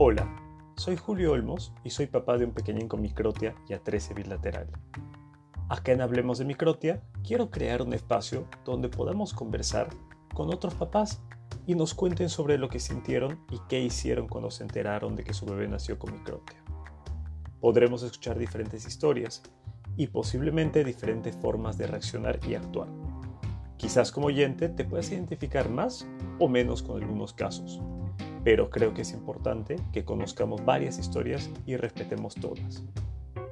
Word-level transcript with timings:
Hola, 0.00 0.28
soy 0.76 0.96
Julio 0.96 1.32
Olmos 1.32 1.72
y 1.82 1.90
soy 1.90 2.06
papá 2.06 2.38
de 2.38 2.44
un 2.44 2.52
pequeñín 2.52 2.86
con 2.86 3.00
microtia 3.00 3.56
y 3.68 3.72
atresia 3.72 4.14
bilateral. 4.14 4.68
Acá 5.68 5.90
en 5.90 6.02
Hablemos 6.02 6.38
de 6.38 6.44
Microtia, 6.44 7.02
quiero 7.26 7.50
crear 7.50 7.82
un 7.82 7.92
espacio 7.92 8.46
donde 8.64 8.90
podamos 8.90 9.34
conversar 9.34 9.88
con 10.34 10.54
otros 10.54 10.74
papás 10.74 11.20
y 11.66 11.74
nos 11.74 11.94
cuenten 11.94 12.28
sobre 12.28 12.58
lo 12.58 12.68
que 12.68 12.78
sintieron 12.78 13.40
y 13.50 13.58
qué 13.68 13.80
hicieron 13.80 14.28
cuando 14.28 14.52
se 14.52 14.62
enteraron 14.62 15.16
de 15.16 15.24
que 15.24 15.34
su 15.34 15.46
bebé 15.46 15.66
nació 15.66 15.98
con 15.98 16.12
microtia. 16.12 16.62
Podremos 17.58 18.04
escuchar 18.04 18.38
diferentes 18.38 18.86
historias 18.86 19.42
y 19.96 20.06
posiblemente 20.06 20.84
diferentes 20.84 21.34
formas 21.34 21.76
de 21.76 21.88
reaccionar 21.88 22.38
y 22.48 22.54
actuar. 22.54 22.86
Quizás 23.76 24.12
como 24.12 24.28
oyente 24.28 24.68
te 24.68 24.84
puedas 24.84 25.10
identificar 25.10 25.68
más 25.68 26.06
o 26.38 26.48
menos 26.48 26.84
con 26.84 27.02
algunos 27.02 27.32
casos 27.32 27.80
pero 28.48 28.70
creo 28.70 28.94
que 28.94 29.02
es 29.02 29.12
importante 29.12 29.76
que 29.92 30.06
conozcamos 30.06 30.64
varias 30.64 30.98
historias 30.98 31.50
y 31.66 31.76
respetemos 31.76 32.34
todas. 32.34 32.82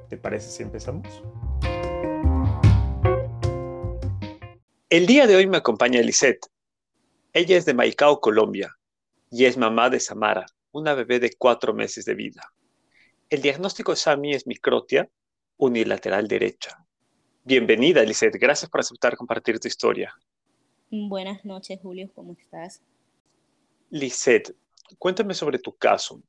¿Te 0.09 0.17
parece 0.17 0.49
si 0.49 0.63
empezamos? 0.63 1.21
El 4.89 5.05
día 5.05 5.27
de 5.27 5.35
hoy 5.35 5.45
me 5.45 5.57
acompaña 5.57 6.01
Lisette. 6.01 6.47
Ella 7.31 7.57
es 7.57 7.65
de 7.65 7.75
Maicao, 7.75 8.19
Colombia, 8.19 8.75
y 9.29 9.45
es 9.45 9.55
mamá 9.55 9.91
de 9.91 9.99
Samara, 9.99 10.47
una 10.71 10.95
bebé 10.95 11.19
de 11.19 11.31
cuatro 11.37 11.75
meses 11.75 12.03
de 12.05 12.15
vida. 12.15 12.51
El 13.29 13.43
diagnóstico 13.43 13.91
de 13.91 13.97
Sami 13.97 14.33
es 14.33 14.47
microtia 14.47 15.07
unilateral 15.57 16.27
derecha. 16.27 16.83
Bienvenida, 17.43 18.01
Lisette. 18.01 18.39
Gracias 18.39 18.67
por 18.67 18.79
aceptar 18.79 19.15
compartir 19.15 19.59
tu 19.59 19.67
historia. 19.67 20.11
Buenas 20.89 21.45
noches, 21.45 21.79
Julio. 21.83 22.09
¿Cómo 22.15 22.33
estás? 22.33 22.81
Lisette, 23.91 24.55
cuéntame 24.97 25.33
sobre 25.33 25.59
tu 25.59 25.75
caso. 25.75 26.21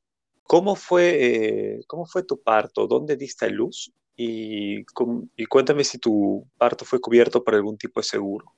¿Cómo 0.43 0.75
fue, 0.75 1.17
eh, 1.19 1.81
cómo 1.85 2.05
fue 2.05 2.23
tu 2.23 2.41
parto? 2.41 2.87
¿Dónde 2.87 3.15
diste 3.15 3.49
luz? 3.49 3.91
Y, 4.17 4.83
cuéntame 5.47 5.83
si 5.83 5.97
tu 5.97 6.45
parto 6.57 6.83
fue 6.83 6.99
cubierto 6.99 7.43
por 7.43 7.55
algún 7.55 7.77
tipo 7.77 7.99
de 7.99 8.03
seguro. 8.03 8.51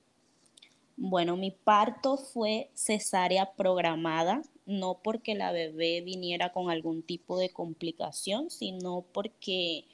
Bueno, 0.96 1.36
mi 1.36 1.50
parto 1.50 2.16
fue 2.16 2.70
cesárea 2.74 3.52
programada, 3.54 4.42
no 4.66 5.00
porque 5.04 5.34
la 5.34 5.52
bebé 5.52 6.00
viniera 6.00 6.52
con 6.52 6.70
algún 6.70 7.02
tipo 7.02 7.38
de 7.38 7.50
complicación, 7.50 8.50
sino 8.50 9.04
porque 9.12 9.84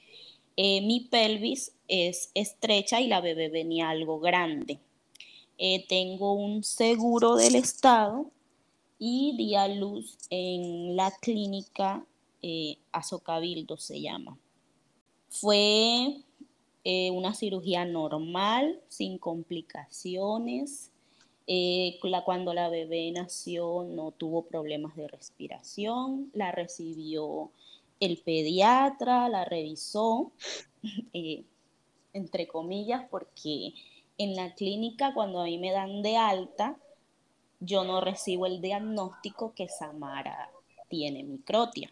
eh, 0.56 0.80
mi 0.86 1.08
pelvis 1.10 1.72
es 1.86 2.30
estrecha 2.34 3.00
y 3.00 3.08
la 3.08 3.20
bebé 3.20 3.48
venía 3.48 3.90
algo 3.90 4.20
grande. 4.20 4.78
Eh, 5.58 5.84
tengo 5.88 6.32
un 6.32 6.62
seguro 6.62 7.36
del 7.36 7.56
Estado 7.56 8.30
y 8.98 9.36
di 9.36 9.54
a 9.54 9.68
luz 9.68 10.18
en 10.30 10.96
la 10.96 11.10
clínica 11.20 12.04
eh, 12.42 12.78
Azocabildo 12.92 13.76
se 13.76 14.00
llama. 14.00 14.38
Fue 15.28 16.24
eh, 16.84 17.10
una 17.10 17.34
cirugía 17.34 17.84
normal, 17.84 18.80
sin 18.88 19.18
complicaciones. 19.18 20.90
Eh, 21.46 21.98
cuando 22.24 22.52
la 22.52 22.68
bebé 22.68 23.10
nació 23.10 23.84
no 23.84 24.10
tuvo 24.10 24.42
problemas 24.46 24.94
de 24.96 25.08
respiración, 25.08 26.30
la 26.34 26.52
recibió 26.52 27.50
el 28.00 28.18
pediatra, 28.18 29.28
la 29.28 29.44
revisó, 29.44 30.32
entre 32.12 32.48
comillas, 32.48 33.06
porque 33.10 33.72
en 34.18 34.34
la 34.34 34.54
clínica 34.54 35.14
cuando 35.14 35.40
a 35.40 35.44
mí 35.44 35.58
me 35.58 35.72
dan 35.72 36.02
de 36.02 36.16
alta, 36.16 36.76
yo 37.60 37.84
no 37.84 38.00
recibo 38.00 38.46
el 38.46 38.60
diagnóstico 38.60 39.52
que 39.54 39.68
Samara 39.68 40.50
tiene 40.88 41.24
microtia. 41.24 41.90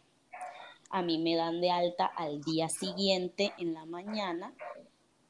A 0.90 1.02
mí 1.02 1.18
me 1.18 1.34
dan 1.34 1.60
de 1.60 1.70
alta 1.70 2.06
al 2.06 2.42
día 2.42 2.68
siguiente 2.68 3.52
en 3.58 3.74
la 3.74 3.84
mañana 3.84 4.52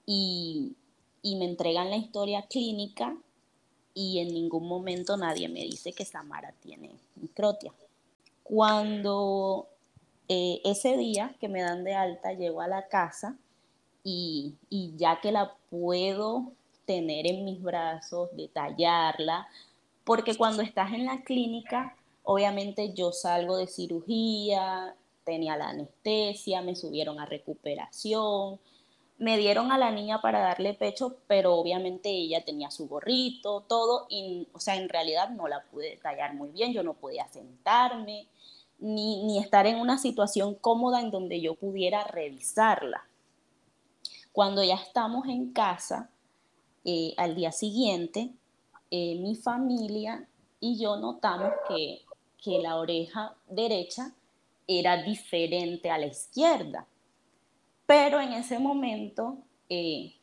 y, 0.04 0.76
me 1.24 1.44
entregan 1.44 1.90
la 1.90 1.96
historia 1.96 2.42
clínica 2.42 3.16
y 3.94 4.20
en 4.20 4.28
ningún 4.28 4.68
momento 4.68 5.16
nadie 5.16 5.48
me 5.48 5.60
dice 5.60 5.92
que 5.92 6.04
Samara 6.04 6.54
tiene 6.60 6.90
microtia. 7.16 7.72
Cuando 8.44 9.66
eh, 10.28 10.60
ese 10.64 10.96
día 10.96 11.34
que 11.40 11.48
me 11.48 11.62
dan 11.62 11.82
de 11.82 11.94
alta 11.94 12.32
llego 12.32 12.60
a 12.60 12.68
la 12.68 12.86
casa 12.86 13.36
y, 14.04 14.54
y 14.70 14.92
ya 14.96 15.20
que 15.20 15.32
la 15.32 15.54
puedo 15.68 16.52
tener 16.84 17.26
en 17.26 17.44
mis 17.44 17.60
brazos, 17.60 18.30
detallarla, 18.36 19.48
porque 20.06 20.36
cuando 20.36 20.62
estás 20.62 20.92
en 20.92 21.04
la 21.04 21.22
clínica, 21.22 21.96
obviamente 22.22 22.94
yo 22.94 23.10
salgo 23.10 23.56
de 23.56 23.66
cirugía, 23.66 24.94
tenía 25.24 25.56
la 25.56 25.70
anestesia, 25.70 26.62
me 26.62 26.76
subieron 26.76 27.18
a 27.18 27.26
recuperación, 27.26 28.60
me 29.18 29.36
dieron 29.36 29.72
a 29.72 29.78
la 29.78 29.90
niña 29.90 30.20
para 30.20 30.38
darle 30.38 30.74
pecho, 30.74 31.16
pero 31.26 31.56
obviamente 31.56 32.08
ella 32.08 32.44
tenía 32.44 32.70
su 32.70 32.86
gorrito, 32.86 33.62
todo, 33.62 34.06
y, 34.08 34.46
o 34.52 34.60
sea, 34.60 34.76
en 34.76 34.88
realidad 34.88 35.30
no 35.30 35.48
la 35.48 35.64
pude 35.64 35.90
detallar 35.90 36.34
muy 36.34 36.50
bien, 36.50 36.72
yo 36.72 36.84
no 36.84 36.94
podía 36.94 37.26
sentarme, 37.26 38.28
ni, 38.78 39.38
estar 39.40 39.66
en 39.66 39.80
una 39.80 39.98
situación 39.98 40.54
cómoda 40.54 41.00
en 41.00 41.10
donde 41.10 41.40
yo 41.40 41.56
pudiera 41.56 42.04
revisarla. 42.04 43.08
Cuando 44.30 44.62
ya 44.62 44.76
estamos 44.76 45.26
en 45.26 45.52
casa, 45.52 46.10
eh, 46.84 47.12
al 47.16 47.34
día 47.34 47.50
siguiente, 47.50 48.30
eh, 48.98 49.14
mi 49.20 49.34
familia 49.34 50.26
y 50.58 50.78
yo 50.78 50.96
notamos 50.96 51.52
que, 51.68 52.02
la 52.62 52.76
oreja 52.76 53.34
derecha 53.48 54.14
era 54.68 55.02
diferente 55.02 55.90
a 55.90 55.98
la 55.98 56.06
izquierda. 56.06 56.86
Pero 57.86 58.20
en 58.20 58.32
ese 58.32 58.60
momento 58.60 59.38
eh, 59.68 60.14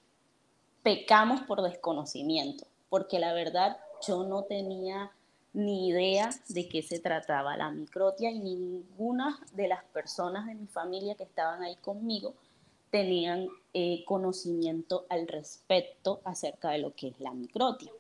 pecamos 0.83 1.41
por 1.41 1.61
desconocimiento, 1.61 2.65
porque 2.89 3.19
la 3.19 3.33
verdad 3.33 3.77
yo 4.07 4.23
no 4.23 4.43
tenía 4.43 5.11
ni 5.51 5.89
idea 5.89 6.29
de 6.47 6.69
qué 6.69 6.81
se 6.81 6.99
trataba 6.99 7.57
la 7.57 7.69
microtia 7.71 8.31
y 8.31 8.39
ninguna 8.39 9.37
de 9.51 9.67
las 9.67 9.83
personas 9.83 10.45
de 10.47 10.55
mi 10.55 10.67
familia 10.67 11.15
que 11.15 11.23
estaban 11.23 11.61
ahí 11.61 11.75
conmigo 11.75 12.33
tenían 12.89 13.49
eh, 13.73 14.05
conocimiento 14.05 15.05
al 15.09 15.27
respecto 15.27 16.21
acerca 16.23 16.69
de 16.69 16.77
lo 16.77 16.95
que 16.95 17.09
es 17.09 17.19
la 17.19 17.33
microtia. 17.33 17.91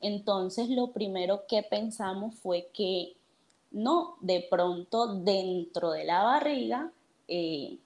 Entonces 0.00 0.68
lo 0.68 0.88
primero 0.88 1.46
que 1.46 1.62
pensamos 1.62 2.34
fue 2.36 2.68
que 2.72 3.14
no, 3.70 4.16
de 4.20 4.46
pronto 4.50 5.14
dentro 5.16 5.90
de 5.90 6.04
la 6.04 6.22
barriga 6.22 6.90
eh, 7.26 7.78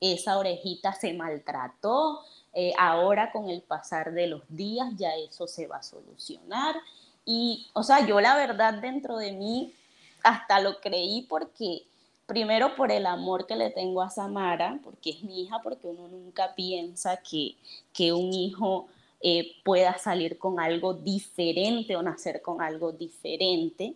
esa 0.00 0.38
orejita 0.38 0.94
se 0.94 1.12
maltrató, 1.12 2.20
eh, 2.54 2.72
ahora 2.78 3.30
con 3.32 3.48
el 3.48 3.62
pasar 3.62 4.12
de 4.12 4.26
los 4.26 4.42
días 4.48 4.88
ya 4.96 5.14
eso 5.16 5.46
se 5.46 5.66
va 5.66 5.76
a 5.76 5.82
solucionar. 5.82 6.76
Y, 7.24 7.66
o 7.74 7.82
sea, 7.82 8.06
yo 8.06 8.20
la 8.20 8.34
verdad 8.34 8.74
dentro 8.74 9.18
de 9.18 9.32
mí 9.32 9.74
hasta 10.22 10.60
lo 10.60 10.80
creí 10.80 11.22
porque, 11.28 11.82
primero 12.26 12.74
por 12.76 12.90
el 12.90 13.06
amor 13.06 13.46
que 13.46 13.56
le 13.56 13.70
tengo 13.70 14.02
a 14.02 14.10
Samara, 14.10 14.80
porque 14.82 15.10
es 15.10 15.22
mi 15.22 15.42
hija, 15.42 15.60
porque 15.62 15.86
uno 15.86 16.08
nunca 16.08 16.54
piensa 16.54 17.18
que, 17.18 17.56
que 17.92 18.12
un 18.12 18.32
hijo 18.32 18.86
eh, 19.22 19.60
pueda 19.64 19.98
salir 19.98 20.38
con 20.38 20.60
algo 20.60 20.94
diferente 20.94 21.96
o 21.96 22.02
nacer 22.02 22.40
con 22.40 22.62
algo 22.62 22.92
diferente. 22.92 23.94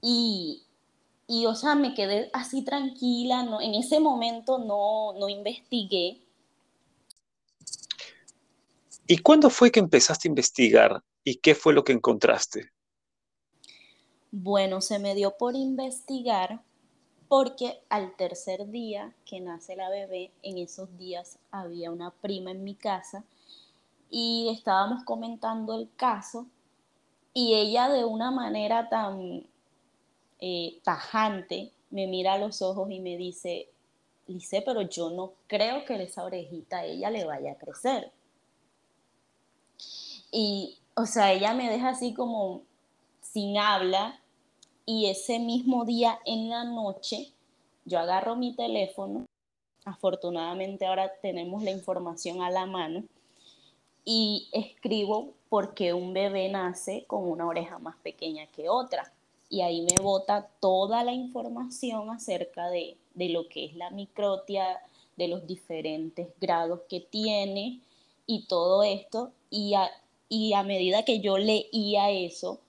Y, 0.00 0.64
y, 1.28 1.46
o 1.46 1.54
sea, 1.54 1.74
me 1.74 1.94
quedé 1.94 2.28
así 2.32 2.62
tranquila, 2.62 3.44
no, 3.44 3.60
en 3.60 3.74
ese 3.74 4.00
momento 4.00 4.58
no, 4.58 5.12
no 5.18 5.28
investigué. 5.28 6.20
¿Y 9.06 9.18
cuándo 9.18 9.50
fue 9.50 9.70
que 9.70 9.80
empezaste 9.80 10.26
a 10.26 10.30
investigar 10.30 11.02
y 11.22 11.36
qué 11.36 11.54
fue 11.54 11.72
lo 11.72 11.84
que 11.84 11.92
encontraste? 11.92 12.70
Bueno, 14.30 14.80
se 14.80 14.98
me 14.98 15.14
dio 15.14 15.36
por 15.36 15.54
investigar 15.54 16.62
porque 17.28 17.80
al 17.88 18.16
tercer 18.16 18.70
día 18.70 19.14
que 19.24 19.40
nace 19.40 19.76
la 19.76 19.88
bebé, 19.88 20.32
en 20.42 20.58
esos 20.58 20.96
días 20.98 21.38
había 21.50 21.90
una 21.90 22.10
prima 22.10 22.50
en 22.50 22.64
mi 22.64 22.74
casa 22.74 23.24
y 24.14 24.50
estábamos 24.50 25.04
comentando 25.04 25.74
el 25.74 25.88
caso 25.96 26.46
y 27.32 27.54
ella 27.54 27.88
de 27.88 28.04
una 28.04 28.30
manera 28.30 28.90
tan 28.90 29.42
eh, 30.38 30.78
tajante 30.84 31.72
me 31.90 32.06
mira 32.06 32.34
a 32.34 32.38
los 32.38 32.60
ojos 32.60 32.90
y 32.90 33.00
me 33.00 33.16
dice, 33.16 33.70
Lice, 34.26 34.62
pero 34.62 34.82
yo 34.82 35.10
no 35.10 35.32
creo 35.46 35.86
que 35.86 36.00
esa 36.02 36.24
orejita 36.24 36.78
a 36.78 36.84
ella 36.84 37.10
le 37.10 37.24
vaya 37.24 37.52
a 37.52 37.56
crecer. 37.56 38.12
Y, 40.30 40.76
o 40.94 41.06
sea, 41.06 41.32
ella 41.32 41.54
me 41.54 41.70
deja 41.70 41.88
así 41.88 42.12
como 42.12 42.62
sin 43.22 43.56
habla 43.56 44.20
y 44.84 45.06
ese 45.06 45.38
mismo 45.38 45.86
día 45.86 46.18
en 46.26 46.50
la 46.50 46.64
noche 46.64 47.32
yo 47.86 47.98
agarro 47.98 48.36
mi 48.36 48.54
teléfono, 48.54 49.24
afortunadamente 49.86 50.84
ahora 50.84 51.10
tenemos 51.22 51.62
la 51.62 51.70
información 51.70 52.42
a 52.42 52.50
la 52.50 52.66
mano, 52.66 53.04
y 54.04 54.48
escribo 54.52 55.34
porque 55.48 55.92
un 55.92 56.12
bebé 56.12 56.48
nace 56.48 57.04
con 57.06 57.28
una 57.28 57.46
oreja 57.46 57.78
más 57.78 57.96
pequeña 57.96 58.46
que 58.46 58.68
otra. 58.68 59.12
y 59.48 59.60
ahí 59.60 59.82
me 59.82 60.02
bota 60.02 60.48
toda 60.60 61.04
la 61.04 61.12
información 61.12 62.08
acerca 62.10 62.70
de, 62.70 62.96
lo 63.14 63.48
que 63.48 63.66
es 63.66 63.76
la 63.76 63.90
microtia, 63.90 64.80
de 65.16 65.28
los 65.28 65.46
diferentes 65.46 66.28
grados 66.40 66.80
que 66.88 67.00
tiene 67.00 67.80
y 68.26 68.46
todo 68.46 68.82
esto. 68.82 69.30
Y 69.50 69.74
a, 69.74 69.90
y 70.30 70.54
a 70.54 70.62
medida 70.62 71.04
que 71.04 71.20
yo 71.20 71.36
leía 71.36 72.10
eso, 72.10 72.60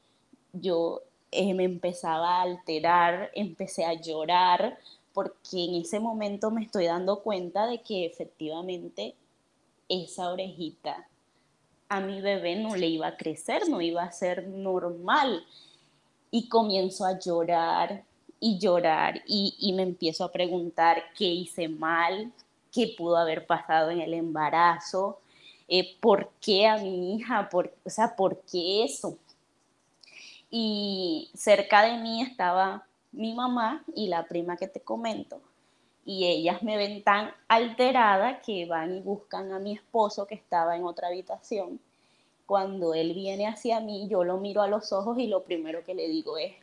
yo 0.52 1.04
eh, 1.32 1.54
me 1.54 1.64
empezaba 1.64 2.40
a 2.40 2.42
alterar, 2.42 3.32
empecé 3.34 3.86
a 3.86 3.94
llorar, 3.94 4.78
porque 5.14 5.64
en 5.64 5.76
ese 5.76 6.02
momento 6.02 6.52
me 6.52 6.64
estoy 6.64 6.88
dando 6.88 7.22
cuenta 7.24 7.66
de 7.66 7.82
que 7.82 8.06
efectivamente 8.06 9.16
esa 9.88 10.30
orejita 10.32 11.08
a 11.94 12.00
mi 12.00 12.22
bebé 12.22 12.56
no 12.56 12.76
le 12.76 12.88
iba 12.88 13.08
a 13.08 13.18
crecer, 13.18 13.70
no 13.70 13.80
iba 13.80 14.02
a 14.02 14.12
ser 14.12 14.48
normal. 14.48 15.46
Y 16.32 16.50
comienzo 16.50 17.06
a 17.06 17.20
llorar 17.20 18.04
y 18.40 18.58
llorar 18.58 19.22
y, 19.28 19.72
me 19.76 19.84
empiezo 19.84 20.24
a 20.24 20.32
preguntar 20.32 21.04
qué 21.16 21.26
hice 21.26 21.70
mal, 21.70 22.34
qué 22.72 22.96
pudo 22.98 23.18
haber 23.18 23.46
pasado 23.46 23.92
en 23.92 24.02
el 24.02 24.16
embarazo, 24.16 25.20
eh, 25.68 25.96
por 26.02 26.32
qué 26.42 26.68
a 26.68 26.78
mi 26.78 27.16
hija, 27.16 27.48
por, 27.50 27.72
o 27.86 27.90
sea, 27.92 28.16
por 28.16 28.42
qué 28.52 28.84
eso. 28.84 29.20
Y 30.50 31.30
cerca 31.36 31.84
de 31.84 31.98
mí 32.00 32.24
estaba 32.24 32.88
mi 33.12 33.36
mamá 33.36 33.84
y 33.96 34.08
la 34.08 34.26
prima 34.26 34.58
que 34.58 34.68
te 34.68 34.80
comento, 34.80 35.40
y 36.06 36.26
ellas 36.26 36.64
me 36.64 36.78
ven 36.78 37.04
tan 37.04 37.32
alterada 37.48 38.42
que 38.42 38.66
van 38.66 38.96
y 38.96 39.02
buscan 39.02 39.52
a 39.52 39.60
mi 39.60 39.74
esposo 39.74 40.28
que 40.28 40.36
estaba 40.36 40.76
en 40.76 40.84
otra 40.84 41.08
habitación. 41.08 41.80
Cuando 42.46 42.94
él 42.94 43.14
viene 43.14 43.48
hacia 43.48 43.80
mí, 43.80 44.08
yo 44.10 44.24
lo 44.24 44.38
miro 44.38 44.62
a 44.62 44.68
los 44.68 44.92
ojos 44.92 45.18
y 45.18 45.28
lo 45.28 45.44
primero 45.44 45.84
que 45.84 45.96
le 45.96 46.10
digo 46.10 46.38
es, 46.38 46.54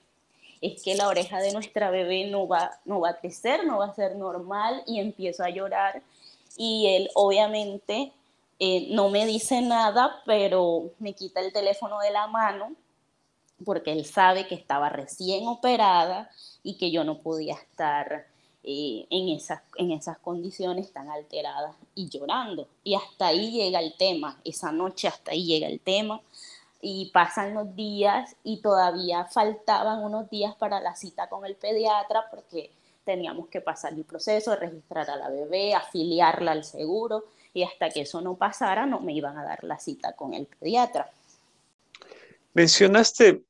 es 0.61 0.83
que 0.83 0.95
la 0.95 1.09
oreja 1.09 1.39
de 1.41 1.53
nuestra 1.53 1.91
bebé 1.91 2.27
no 2.31 2.47
va, 2.47 2.79
no 2.85 3.01
va 3.01 3.11
a 3.11 3.19
crecer, 3.19 3.67
no 3.67 3.79
va 3.79 3.87
a 3.87 3.95
ser 3.95 4.17
normal 4.17 4.83
y 4.87 5.01
empiezo 5.01 5.43
a 5.43 5.49
llorar 5.49 6.03
y 6.57 6.87
él 6.89 7.11
obviamente 7.15 8.13
eh, 8.59 8.89
no 8.91 9.09
me 9.09 9.25
dice 9.25 9.63
nada, 9.63 10.23
pero 10.27 10.91
me 10.99 11.15
quita 11.15 11.41
el 11.41 11.53
teléfono 11.53 11.99
de 12.01 12.11
la 12.11 12.27
mano 12.27 12.75
porque 13.65 13.93
él 13.93 14.05
sabe 14.05 14.47
que 14.47 14.55
estaba 14.55 14.91
recién 14.91 15.47
operada 15.47 16.31
y 16.63 16.77
que 16.77 16.91
yo 16.91 17.05
no 17.05 17.19
podía 17.19 17.55
estar 17.55 18.27
eh, 18.62 19.07
en, 19.11 19.31
esas, 19.31 19.62
en 19.77 19.91
esas 19.91 20.19
condiciones 20.19 20.93
tan 20.93 21.11
alteradas 21.11 21.75
y 21.95 22.09
llorando. 22.09 22.69
Y 22.85 22.95
hasta 22.95 23.29
ahí 23.29 23.53
llega 23.53 23.81
el 23.81 23.95
tema, 23.97 24.39
esa 24.45 24.71
noche 24.71 25.09
hasta 25.09 25.33
ahí 25.33 25.45
llega 25.45 25.67
el 25.67 25.81
tema. 25.81 26.21
Y 26.83 27.11
pasan 27.12 27.53
los 27.55 27.77
días 27.77 28.37
y 28.43 28.62
todavía 28.62 29.27
faltaban 29.27 30.03
unos 30.03 30.31
días 30.31 30.55
para 30.55 30.81
la 30.81 30.97
cita 30.97 31.29
con 31.29 31.45
el 31.45 31.55
pediatra 31.55 32.25
porque 32.31 32.71
teníamos 33.05 33.49
que 33.49 33.61
pasar 33.61 33.93
el 33.93 34.05
proceso 34.05 34.57
registrar 34.57 35.11
a 35.11 35.17
la 35.17 35.29
bebé, 35.29 35.75
afiliarla 35.75 36.53
al 36.53 36.65
seguro 36.65 37.25
y 37.53 37.65
hasta 37.65 37.91
que 37.91 38.03
eso 38.03 38.21
no 38.21 38.37
pasara 38.37 38.87
no 38.87 39.01
me 39.01 39.13
iban 39.13 39.37
a 39.37 39.45
dar 39.45 39.65
la 39.65 39.79
cita 39.79 40.15
con 40.15 40.33
el 40.35 40.47
pediatra. 40.47 41.11
Mencionaste 42.55 43.43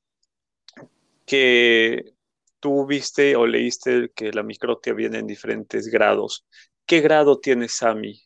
que 1.24 2.12
tú 2.60 2.86
viste 2.86 3.34
o 3.36 3.46
leíste 3.46 4.10
que 4.14 4.32
la 4.32 4.42
microtia 4.42 4.92
viene 4.92 5.18
en 5.18 5.26
diferentes 5.26 5.88
grados. 5.88 6.46
¿Qué 6.86 7.00
grado 7.00 7.38
tiene 7.38 7.68
Sami? 7.68 8.20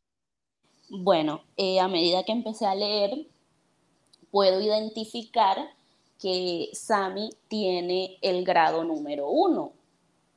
Bueno, 0.91 1.45
eh, 1.57 1.81
a 1.81 1.89
medida 1.89 2.25
que 2.25 2.33
empecé 2.33 2.67
a 2.67 2.75
leer, 2.75 3.27
puedo 4.31 4.61
identificar 4.61 5.57
que 6.21 6.71
Sami 6.73 7.31
tiene 7.49 8.19
el 8.21 8.45
grado 8.45 8.85
número 8.85 9.29
uno. 9.29 9.73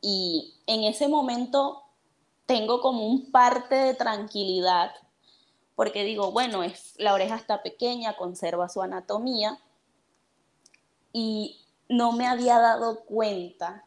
Y 0.02 0.54
en 0.68 0.84
ese 0.84 1.08
momento 1.08 1.84
tengo 2.46 2.82
como 2.82 3.08
un 3.08 3.32
parte 3.32 3.76
de 3.76 3.94
tranquilidad, 3.94 4.92
porque 5.76 6.04
digo, 6.04 6.32
bueno, 6.32 6.64
es, 6.64 6.94
la 6.98 7.14
oreja 7.14 7.36
está 7.36 7.64
pequeña, 7.64 8.16
conserva 8.16 8.70
su 8.70 8.82
anatomía, 8.82 9.60
y 11.14 11.66
no 11.90 12.12
me 12.12 12.28
había 12.28 12.60
dado 12.60 13.06
cuenta 13.06 13.87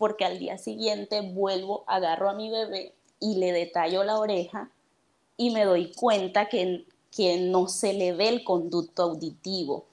porque 0.00 0.24
al 0.24 0.38
día 0.38 0.56
siguiente 0.56 1.20
vuelvo, 1.20 1.84
agarro 1.86 2.30
a 2.30 2.32
mi 2.32 2.48
bebé 2.48 2.94
y 3.20 3.34
le 3.34 3.52
detallo 3.52 4.02
la 4.02 4.18
oreja 4.18 4.70
y 5.36 5.50
me 5.50 5.66
doy 5.66 5.92
cuenta 5.92 6.48
que, 6.48 6.86
que 7.14 7.36
no 7.36 7.68
se 7.68 7.92
le 7.92 8.14
ve 8.14 8.30
el 8.30 8.42
conducto 8.42 9.02
auditivo. 9.02 9.84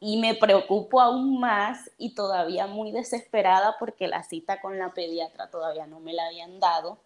Y 0.00 0.16
me 0.16 0.34
preocupo 0.34 1.00
aún 1.00 1.38
más 1.38 1.88
y 1.98 2.16
todavía 2.16 2.66
muy 2.66 2.90
desesperada 2.90 3.76
porque 3.78 4.08
la 4.08 4.24
cita 4.24 4.60
con 4.60 4.76
la 4.76 4.92
pediatra 4.92 5.50
todavía 5.50 5.86
no 5.86 6.00
me 6.00 6.12
la 6.12 6.26
habían 6.26 6.58
dado. 6.58 6.98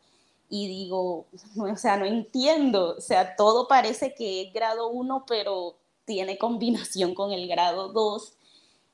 Y 0.49 0.69
digo, 0.69 1.27
o 1.59 1.77
sea, 1.77 1.99
no 1.99 2.07
entiendo, 2.07 2.97
o 2.97 3.01
sea, 3.03 3.37
todo 3.37 3.69
parece 3.69 4.15
que 4.15 4.41
es 4.41 4.55
grado 4.55 4.89
1, 4.89 5.27
pero 5.29 5.77
tiene 6.07 6.39
combinación 6.39 7.15
con 7.15 7.33
el 7.33 7.47
grado 7.47 7.89
2. 7.89 8.33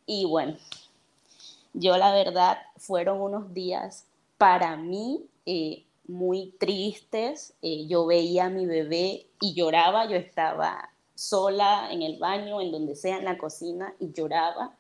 Y 0.07 0.25
bueno, 0.25 0.57
yo 1.77 1.97
la 1.99 2.13
verdad 2.13 2.59
fueron 2.79 3.21
unos 3.21 3.53
días 3.53 4.07
para 4.39 4.77
mí 4.77 5.27
eh, 5.45 5.85
muy 6.09 6.55
tristes. 6.59 7.55
Eh, 7.63 7.87
yo 7.87 8.07
veía 8.07 8.47
a 8.47 8.51
mi 8.51 8.67
bebé 8.67 9.27
y 9.41 9.55
lloraba, 9.55 10.09
yo 10.09 10.17
estaba 10.17 10.91
sola 11.15 11.89
en 11.91 12.03
el 12.03 12.19
baño, 12.19 12.61
en 12.61 12.73
donde 12.73 12.97
sea, 12.97 13.19
en 13.19 13.25
la 13.25 13.39
cocina, 13.39 13.95
y 14.01 14.13
lloraba. 14.13 14.75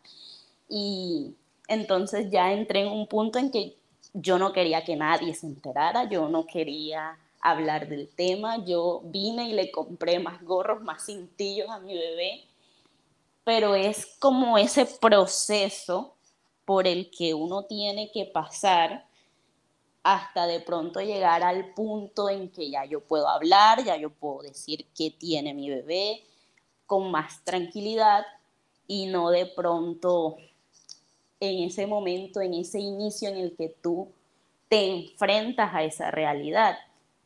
Y 0.68 1.34
entonces 1.68 2.30
ya 2.30 2.52
entré 2.52 2.80
en 2.80 2.88
un 2.88 3.06
punto 3.06 3.38
en 3.38 3.50
que 3.50 3.76
yo 4.14 4.38
no 4.38 4.52
quería 4.52 4.84
que 4.84 4.96
nadie 4.96 5.34
se 5.34 5.46
enterara, 5.46 6.08
yo 6.08 6.28
no 6.28 6.46
quería 6.46 7.18
hablar 7.40 7.88
del 7.88 8.08
tema, 8.08 8.64
yo 8.64 9.02
vine 9.04 9.50
y 9.50 9.52
le 9.52 9.70
compré 9.70 10.18
más 10.18 10.42
gorros, 10.42 10.82
más 10.82 11.04
cintillos 11.04 11.68
a 11.68 11.78
mi 11.78 11.94
bebé, 11.94 12.44
pero 13.44 13.74
es 13.74 14.06
como 14.18 14.56
ese 14.56 14.86
proceso 14.86 16.15
por 16.66 16.86
el 16.86 17.10
que 17.10 17.32
uno 17.32 17.62
tiene 17.62 18.10
que 18.12 18.26
pasar 18.26 19.06
hasta 20.02 20.46
de 20.46 20.60
pronto 20.60 21.00
llegar 21.00 21.42
al 21.42 21.72
punto 21.72 22.28
en 22.28 22.50
que 22.50 22.70
ya 22.70 22.84
yo 22.84 23.00
puedo 23.00 23.28
hablar, 23.28 23.82
ya 23.82 23.96
yo 23.96 24.10
puedo 24.10 24.42
decir 24.42 24.86
qué 24.94 25.10
tiene 25.10 25.54
mi 25.54 25.70
bebé 25.70 26.22
con 26.84 27.10
más 27.10 27.42
tranquilidad 27.44 28.26
y 28.86 29.06
no 29.06 29.30
de 29.30 29.46
pronto 29.46 30.36
en 31.40 31.64
ese 31.64 31.86
momento, 31.86 32.40
en 32.40 32.54
ese 32.54 32.78
inicio 32.78 33.28
en 33.28 33.36
el 33.36 33.56
que 33.56 33.74
tú 33.82 34.08
te 34.68 34.86
enfrentas 34.86 35.74
a 35.74 35.84
esa 35.84 36.10
realidad, 36.10 36.78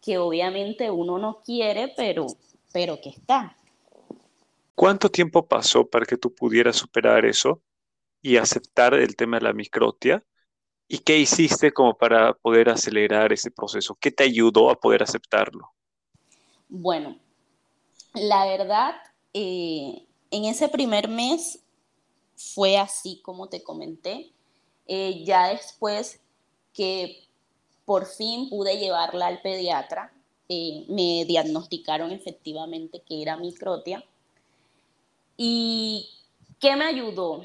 que 0.03 0.19
obviamente 0.19 0.91
uno 0.91 1.19
no 1.19 1.41
quiere, 1.45 1.93
pero, 1.97 2.27
pero 2.73 3.01
que 3.01 3.11
está. 3.11 3.57
¿Cuánto 4.75 5.11
tiempo 5.11 5.47
pasó 5.47 5.87
para 5.87 6.07
que 6.07 6.17
tú 6.17 6.35
pudieras 6.35 6.77
superar 6.77 7.25
eso? 7.25 7.61
Y 8.23 8.37
aceptar 8.37 8.95
el 8.95 9.17
tema 9.17 9.39
de 9.39 9.45
la 9.45 9.53
microtia? 9.53 10.25
¿Y 10.89 10.99
qué 10.99 11.19
hiciste 11.19 11.73
como 11.73 11.97
para 11.97 12.35
poder 12.35 12.69
acelerar 12.69 13.33
ese 13.33 13.51
proceso? 13.51 13.97
¿Qué 14.01 14.11
te 14.11 14.25
ayudó 14.25 14.71
a 14.71 14.75
poder 14.75 15.03
aceptarlo? 15.03 15.71
Bueno, 16.69 17.17
la 18.15 18.45
verdad, 18.47 18.97
eh, 19.33 20.05
en 20.31 20.45
ese 20.45 20.69
primer 20.69 21.09
mes 21.09 21.61
fue 22.37 22.77
así 22.77 23.21
como 23.23 23.49
te 23.49 23.63
comenté. 23.63 24.33
Eh, 24.87 25.23
ya 25.25 25.49
después 25.49 26.21
que 26.73 27.25
por 27.85 28.07
fin 28.07 28.49
pude 28.49 28.79
llevarla 28.79 29.29
al 29.29 29.41
pediatra, 29.43 30.13
eh, 30.49 30.85
me 30.89 31.25
diagnosticaron 31.27 32.11
efectivamente 32.11 33.03
que 33.07 33.23
era 33.23 33.37
microtia. 33.37 34.05
¿Y 35.37 36.09
qué 36.59 36.75
me 36.75 36.87
ayudó? 36.87 37.45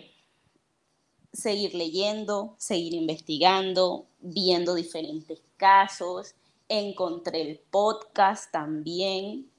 Seguir 1.36 1.76
leyendo, 1.76 2.56
seguir 2.58 2.94
investigando, 2.94 4.06
viendo 4.20 4.76
diferentes 4.76 5.42
casos. 5.58 6.34
Encontré 6.70 7.42
el 7.42 7.60
podcast 7.60 8.52
también, 8.52 9.50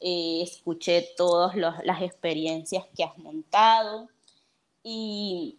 eh, 0.00 0.40
escuché 0.42 1.08
todas 1.16 1.54
las 1.56 2.02
experiencias 2.02 2.86
que 2.96 3.04
has 3.04 3.16
montado 3.18 4.08
y, 4.82 5.58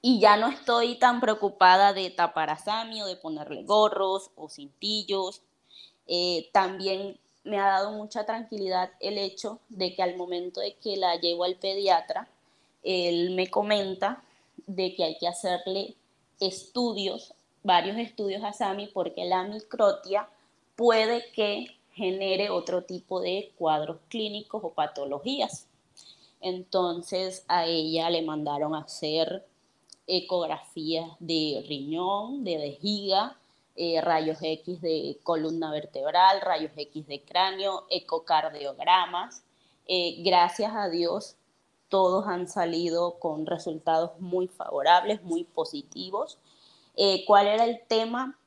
y 0.00 0.20
ya 0.20 0.36
no 0.36 0.48
estoy 0.48 0.98
tan 0.98 1.20
preocupada 1.20 1.92
de 1.92 2.10
tapar 2.10 2.50
a 2.50 2.58
Sami 2.58 3.02
o 3.02 3.06
de 3.06 3.16
ponerle 3.16 3.64
gorros 3.64 4.30
o 4.36 4.48
cintillos. 4.48 5.42
Eh, 6.06 6.48
también 6.52 7.18
me 7.44 7.58
ha 7.58 7.66
dado 7.66 7.92
mucha 7.92 8.24
tranquilidad 8.24 8.90
el 9.00 9.18
hecho 9.18 9.60
de 9.68 9.94
que 9.94 10.02
al 10.02 10.16
momento 10.16 10.60
de 10.60 10.74
que 10.74 10.96
la 10.96 11.16
llevo 11.16 11.44
al 11.44 11.56
pediatra, 11.56 12.28
él 12.82 13.30
me 13.34 13.50
comenta 13.50 14.22
de 14.66 14.94
que 14.94 15.04
hay 15.04 15.18
que 15.18 15.28
hacerle 15.28 15.96
estudios, 16.40 17.34
varios 17.62 17.96
estudios 17.98 18.42
a 18.44 18.52
Sami, 18.52 18.88
porque 18.88 19.24
la 19.24 19.44
microtia 19.44 20.28
puede 20.76 21.30
que 21.32 21.68
genere 21.92 22.50
otro 22.50 22.82
tipo 22.82 23.20
de 23.20 23.52
cuadros 23.56 23.98
clínicos 24.08 24.62
o 24.64 24.70
patologías. 24.70 25.68
Entonces 26.40 27.44
a 27.48 27.66
ella 27.66 28.10
le 28.10 28.22
mandaron 28.22 28.74
a 28.74 28.80
hacer 28.80 29.46
ecografías 30.06 31.10
de 31.18 31.64
riñón, 31.66 32.44
de 32.44 32.58
vejiga, 32.58 33.38
eh, 33.76 34.00
rayos 34.00 34.38
X 34.40 34.80
de 34.80 35.18
columna 35.22 35.70
vertebral, 35.70 36.40
rayos 36.40 36.72
X 36.76 37.06
de 37.06 37.22
cráneo, 37.22 37.86
ecocardiogramas. 37.90 39.42
Eh, 39.86 40.22
gracias 40.22 40.72
a 40.74 40.88
Dios, 40.88 41.36
todos 41.88 42.26
han 42.26 42.48
salido 42.48 43.18
con 43.18 43.46
resultados 43.46 44.12
muy 44.18 44.48
favorables, 44.48 45.22
muy 45.22 45.44
positivos. 45.44 46.38
Eh, 46.96 47.24
¿Cuál 47.26 47.46
era 47.46 47.64
el 47.64 47.80
tema? 47.86 48.38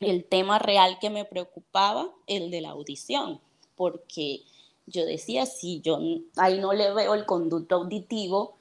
El 0.00 0.24
tema 0.24 0.58
real 0.58 0.98
que 1.00 1.10
me 1.10 1.24
preocupaba, 1.24 2.10
el 2.26 2.50
de 2.50 2.60
la 2.60 2.70
audición, 2.70 3.40
porque 3.76 4.42
yo 4.86 5.04
decía, 5.04 5.46
si 5.46 5.80
yo 5.80 5.98
ahí 6.36 6.60
no 6.60 6.72
le 6.72 6.92
veo 6.92 7.14
el 7.14 7.26
conducto 7.26 7.76
auditivo, 7.76 8.54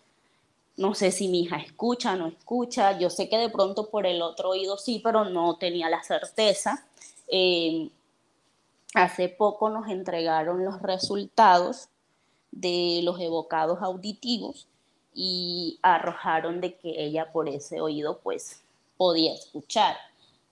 no 0.77 0.93
sé 0.93 1.11
si 1.11 1.27
mi 1.27 1.41
hija 1.41 1.57
escucha, 1.57 2.15
no 2.15 2.27
escucha, 2.27 2.97
yo 2.99 3.09
sé 3.09 3.29
que 3.29 3.37
de 3.37 3.49
pronto 3.49 3.89
por 3.89 4.05
el 4.05 4.21
otro 4.21 4.49
oído 4.49 4.77
sí, 4.77 5.01
pero 5.03 5.25
no 5.25 5.57
tenía 5.57 5.89
la 5.89 6.03
certeza. 6.03 6.85
Eh, 7.27 7.89
hace 8.93 9.29
poco 9.29 9.69
nos 9.69 9.89
entregaron 9.89 10.63
los 10.63 10.81
resultados 10.81 11.89
de 12.59 13.01
los 13.03 13.19
evocados 13.19 13.81
auditivos 13.81 14.67
y 15.13 15.79
arrojaron 15.81 16.61
de 16.61 16.75
que 16.75 17.03
ella 17.03 17.31
por 17.31 17.49
ese 17.49 17.81
oído 17.81 18.19
pues 18.19 18.61
podía 18.97 19.33
escuchar. 19.33 19.95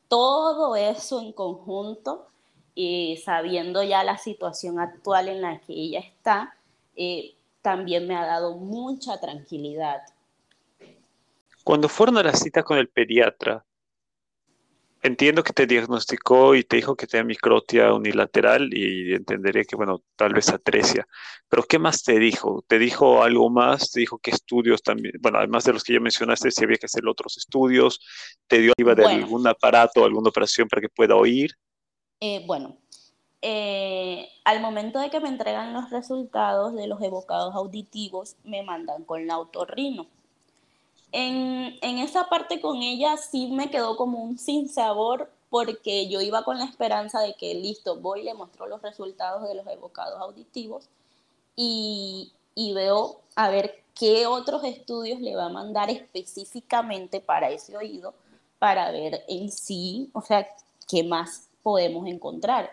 Todo 0.08 0.76
eso 0.76 1.20
en 1.22 1.34
conjunto, 1.34 2.28
eh, 2.76 3.22
sabiendo 3.24 3.84
ya 3.84 4.04
la 4.04 4.18
situación 4.18 4.80
actual 4.80 5.30
en 5.30 5.42
la 5.42 5.60
que 5.60 5.74
ella 5.74 6.00
está, 6.00 6.56
eh, 6.96 7.34
también 7.62 8.08
me 8.08 8.16
ha 8.16 8.26
dado 8.26 8.56
mucha 8.56 9.20
tranquilidad 9.20 10.04
cuando 11.66 11.90
fueron 11.90 12.20
a 12.20 12.24
la 12.24 12.34
cita 12.34 12.62
con 12.62 12.78
el 12.78 12.88
pediatra, 12.90 13.66
entiendo 15.06 15.44
que 15.44 15.54
te 15.54 15.68
diagnosticó 15.68 16.56
y 16.56 16.64
te 16.64 16.78
dijo 16.78 16.96
que 16.96 17.06
tenía 17.06 17.24
microtia 17.24 17.94
unilateral 17.94 18.74
y 18.74 19.14
entendería 19.14 19.64
que, 19.64 19.76
bueno, 19.76 20.02
tal 20.16 20.34
vez 20.34 20.50
atresia. 20.50 21.08
Pero 21.48 21.64
¿qué 21.64 21.78
más 21.78 22.04
te 22.04 22.18
dijo? 22.18 22.64
¿Te 22.68 22.80
dijo 22.80 23.22
algo 23.22 23.50
más? 23.50 23.92
¿Te 23.92 24.00
dijo 24.00 24.18
qué 24.18 24.32
estudios 24.32 24.82
también? 24.82 25.14
Bueno, 25.22 25.38
además 25.38 25.64
de 25.64 25.74
los 25.74 25.84
que 25.84 25.94
ya 25.94 26.00
mencionaste, 26.00 26.50
si 26.50 26.64
había 26.64 26.78
que 26.78 26.88
hacer 26.88 27.08
otros 27.08 27.38
estudios. 27.38 28.00
¿Te 28.48 28.60
dio 28.60 28.74
iba 28.78 28.96
de 28.96 29.06
algún 29.06 29.48
aparato, 29.48 30.04
alguna 30.04 30.30
operación 30.30 30.68
para 30.68 30.82
que 30.82 30.90
pueda 30.90 31.16
oír? 31.16 31.52
Eh, 32.20 32.44
bueno, 32.48 32.78
eh, 33.42 34.28
al 34.44 34.60
momento 34.60 35.00
de 35.00 35.12
que 35.12 35.20
me 35.20 35.30
entregan 35.30 35.74
los 35.74 35.92
resultados 35.92 36.74
de 36.74 36.88
los 36.88 37.00
evocados 37.02 37.54
auditivos, 37.54 38.38
me 38.44 38.64
mandan 38.64 39.04
con 39.04 39.28
la 39.28 39.38
otorrino 39.38 40.08
en, 41.12 41.78
esa 41.82 42.28
parte 42.30 42.60
con 42.60 42.82
ella 42.82 43.18
sí 43.18 43.48
me 43.48 43.70
quedó 43.70 43.96
como 43.98 44.24
un 44.24 44.38
sinsabor 44.38 45.32
porque 45.50 46.10
yo 46.10 46.22
iba 46.22 46.44
con 46.44 46.60
la 46.60 46.66
esperanza 46.66 47.22
de 47.22 47.34
que 47.36 47.54
listo, 47.56 47.98
voy 48.00 48.24
le 48.24 48.34
muestro 48.34 48.68
los 48.68 48.82
resultados 48.82 49.48
de 49.48 49.56
los 49.56 49.66
evocados 49.68 50.20
auditivos 50.20 50.90
y, 51.56 52.32
y 52.56 52.74
veo 52.74 53.22
a 53.36 53.50
ver 53.50 53.82
qué 53.94 54.28
otros 54.28 54.64
estudios 54.64 55.22
le 55.22 55.36
va 55.36 55.46
a 55.46 55.50
mandar 55.50 55.90
específicamente 55.90 57.22
para 57.22 57.50
ese 57.50 57.78
oído 57.78 58.14
para 58.60 58.92
ver 58.92 59.24
en 59.28 59.52
sí, 59.52 60.10
o 60.14 60.22
sea, 60.22 60.48
qué 60.88 61.04
más 61.04 61.50
podemos 61.64 62.08
encontrar. 62.08 62.72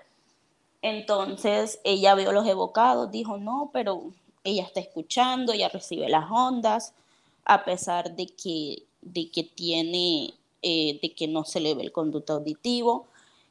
Entonces 0.80 1.80
ella 1.84 2.14
vio 2.14 2.32
los 2.32 2.46
evocados, 2.46 3.10
dijo, 3.10 3.36
no, 3.36 3.70
pero 3.72 4.04
ella 4.44 4.64
está 4.64 4.80
escuchando, 4.80 5.52
ella 5.52 5.68
recibe 5.68 6.08
las 6.08 6.30
ondas, 6.30 6.92
a 7.44 7.64
pesar 7.64 8.14
de 8.14 8.26
que, 8.26 8.84
de 9.00 9.30
que 9.30 9.42
tiene, 9.42 10.34
eh, 10.62 10.98
de 11.02 11.14
que 11.14 11.28
no 11.28 11.44
se 11.44 11.60
le 11.60 11.74
ve 11.74 11.82
el 11.82 11.92
conducto 11.92 12.34
auditivo. 12.34 13.08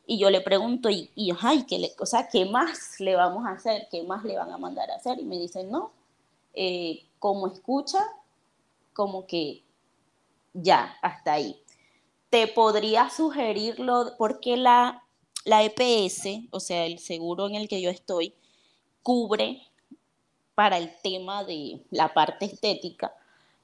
Y 0.07 0.17
yo 0.17 0.29
le 0.29 0.41
pregunto, 0.41 0.89
y, 0.89 1.09
ay, 1.41 1.65
¿qué, 1.65 1.93
o 1.99 2.05
sea, 2.05 2.27
¿qué 2.27 2.45
más 2.45 2.99
le 2.99 3.15
vamos 3.15 3.45
a 3.45 3.51
hacer? 3.51 3.87
¿Qué 3.91 4.03
más 4.03 4.23
le 4.23 4.37
van 4.37 4.51
a 4.51 4.57
mandar 4.57 4.89
a 4.91 4.95
hacer? 4.95 5.19
Y 5.19 5.23
me 5.23 5.37
dicen, 5.37 5.71
no, 5.71 5.91
eh, 6.53 7.05
como 7.19 7.47
escucha, 7.47 7.99
como 8.93 9.25
que 9.25 9.63
ya, 10.53 10.97
hasta 11.01 11.33
ahí. 11.33 11.61
Te 12.29 12.47
podría 12.47 13.09
sugerirlo 13.09 14.15
porque 14.17 14.57
la, 14.57 15.03
la 15.45 15.63
EPS, 15.63 16.47
o 16.51 16.59
sea, 16.59 16.85
el 16.85 16.99
seguro 16.99 17.47
en 17.47 17.55
el 17.55 17.67
que 17.67 17.81
yo 17.81 17.89
estoy, 17.89 18.33
cubre 19.03 19.61
para 20.55 20.77
el 20.77 20.91
tema 21.01 21.43
de 21.43 21.81
la 21.89 22.13
parte 22.13 22.45
estética, 22.45 23.13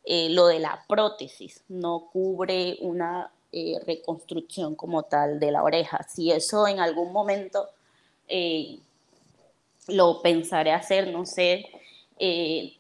eh, 0.10 0.30
lo 0.30 0.48
de 0.48 0.60
la 0.60 0.86
prótesis, 0.88 1.66
no 1.68 2.08
cubre 2.14 2.78
una 2.80 3.30
eh, 3.52 3.78
reconstrucción 3.86 4.74
como 4.74 5.04
tal 5.04 5.38
de 5.38 5.52
la 5.52 5.64
oreja. 5.64 6.02
Si 6.08 6.32
eso 6.32 6.66
en 6.66 6.80
algún 6.80 7.12
momento 7.12 7.68
eh, 8.30 8.80
lo 9.90 10.22
pensaré 10.22 10.72
hacer, 10.72 11.12
no 11.12 11.26
sé, 11.26 11.66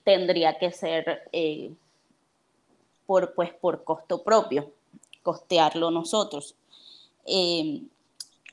tendría 0.05 0.57
que 0.57 0.71
ser 0.71 1.29
por, 3.05 3.35
pues, 3.35 3.53
por 3.53 3.83
costo 3.83 4.23
propio, 4.23 4.71
costearlo 5.21 5.91
nosotros. 5.91 6.55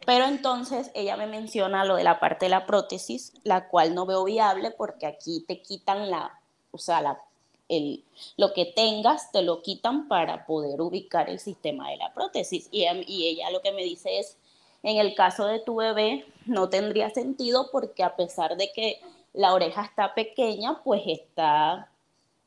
pero 0.05 0.25
entonces 0.27 0.91
ella 0.95 1.17
me 1.17 1.29
menciona 1.29 1.85
lo 1.85 1.95
de 1.95 2.03
la 2.03 2.19
parte 2.19 2.47
de 2.47 2.51
la 2.51 2.67
prótesis, 2.67 3.35
la 3.45 3.69
cual 3.69 3.95
no 3.95 4.05
veo 4.05 4.25
viable 4.25 4.73
porque 4.73 5.07
aquí 5.07 5.45
te 5.47 5.63
quitan 5.63 6.11
la, 6.11 6.41
o 6.73 6.79
sea, 6.79 7.01
la 7.01 7.21
el, 7.69 8.05
lo 8.37 8.53
que 8.53 8.67
tengas 8.67 9.33
te 9.33 9.43
lo 9.43 9.63
quitan 9.63 10.09
para 10.09 10.47
poder 10.47 10.81
ubicar 10.81 11.31
el 11.31 11.39
sistema 11.39 11.91
de 11.91 11.97
la 11.97 12.13
prótesis. 12.13 12.69
Y, 12.71 12.85
y, 13.07 13.29
ella 13.29 13.51
lo 13.51 13.63
que 13.63 13.73
me 13.73 13.83
dice 13.83 14.19
es, 14.19 14.37
en 14.83 14.99
el 14.99 15.15
caso 15.15 15.47
de 15.47 15.61
tu 15.61 15.77
bebé 15.77 16.27
no 16.47 16.69
tendría 16.69 17.11
sentido 17.11 17.71
porque 17.73 18.03
a 18.03 18.17
pesar 18.17 18.57
de 18.57 18.71
que 18.73 19.01
la 19.33 19.55
oreja 19.55 19.83
está 19.83 20.15
pequeña, 20.15 20.83
pues 20.85 21.03
está 21.07 21.91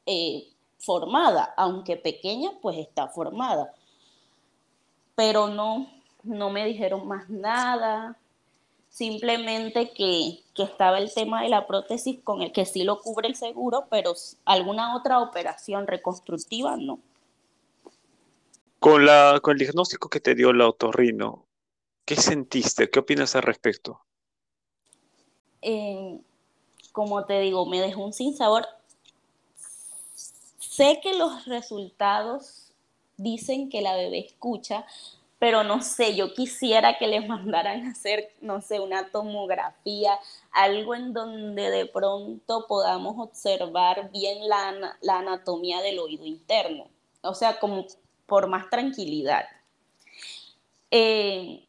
eh, 0.06 0.48
formada, 0.78 1.54
aunque 1.58 1.98
pequeña, 1.98 2.52
pues 2.62 2.78
está 2.78 3.08
formada. 3.08 3.74
Pero 5.16 5.48
no, 5.48 5.88
no 6.24 6.50
me 6.50 6.66
dijeron 6.66 7.08
más 7.08 7.30
nada, 7.30 8.18
simplemente 8.98 9.92
que, 9.92 10.44
estaba 10.56 10.98
el 10.98 11.14
tema 11.14 11.44
de 11.44 11.50
la 11.50 11.68
prótesis 11.68 12.20
con 12.24 12.42
el 12.42 12.52
que 12.52 12.66
sí 12.66 12.84
lo 12.84 13.00
cubre 13.00 13.28
el 13.28 13.36
seguro, 13.36 13.86
pero 13.92 14.16
alguna 14.44 14.96
otra 14.96 15.20
operación 15.20 15.86
reconstructiva 15.86 16.76
no. 16.78 17.00
Con, 18.80 19.06
la, 19.06 19.40
con 19.44 19.52
el 19.54 19.60
diagnóstico 19.60 20.10
que 20.10 20.20
te 20.20 20.34
dio 20.34 20.52
la 20.52 20.68
otorrino, 20.68 21.46
¿qué 22.06 22.16
sentiste? 22.16 22.90
¿Qué 22.90 22.98
opinas 22.98 23.36
al 23.36 23.44
respecto? 23.44 24.02
Eh, 25.62 26.20
como 26.92 27.24
te 27.26 27.40
digo, 27.42 27.68
me 27.68 27.80
dejó 27.80 28.04
un 28.04 28.14
sinsabor. 28.14 28.66
Sé 30.16 31.00
que 31.04 31.14
los 31.14 31.46
resultados 31.46 32.72
dicen 33.18 33.70
que 33.70 33.82
la 33.82 33.96
bebé 33.96 34.26
escucha, 34.26 34.88
pero 35.40 35.64
no 35.64 35.82
sé, 35.82 36.16
yo 36.16 36.34
quisiera 36.34 36.98
que 36.98 37.08
les 37.08 37.28
mandaran 37.28 37.86
a 37.86 37.92
hacer, 37.92 38.34
no 38.42 38.62
sé, 38.62 38.80
una 38.80 39.10
tomografía, 39.12 40.18
algo 40.52 40.96
en 40.96 41.14
donde 41.14 41.70
de 41.70 41.86
pronto 41.86 42.66
podamos 42.68 43.16
observar 43.18 44.12
bien 44.12 44.48
la, 44.48 44.96
anatomía 45.10 45.82
del 45.82 46.00
oído 46.00 46.26
interno, 46.26 46.88
o 47.22 47.34
sea, 47.34 47.60
como 47.60 47.86
por 48.26 48.48
más 48.48 48.70
tranquilidad. 48.70 49.46
Eh, 50.92 51.66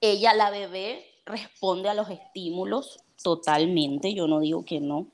ella, 0.00 0.34
la 0.34 0.50
bebé, 0.50 1.04
responde 1.24 1.88
a 1.88 1.94
los 1.94 2.10
estímulos 2.10 3.00
totalmente, 3.22 4.14
yo 4.14 4.26
no 4.26 4.40
digo 4.40 4.64
que 4.64 4.80
no, 4.80 5.06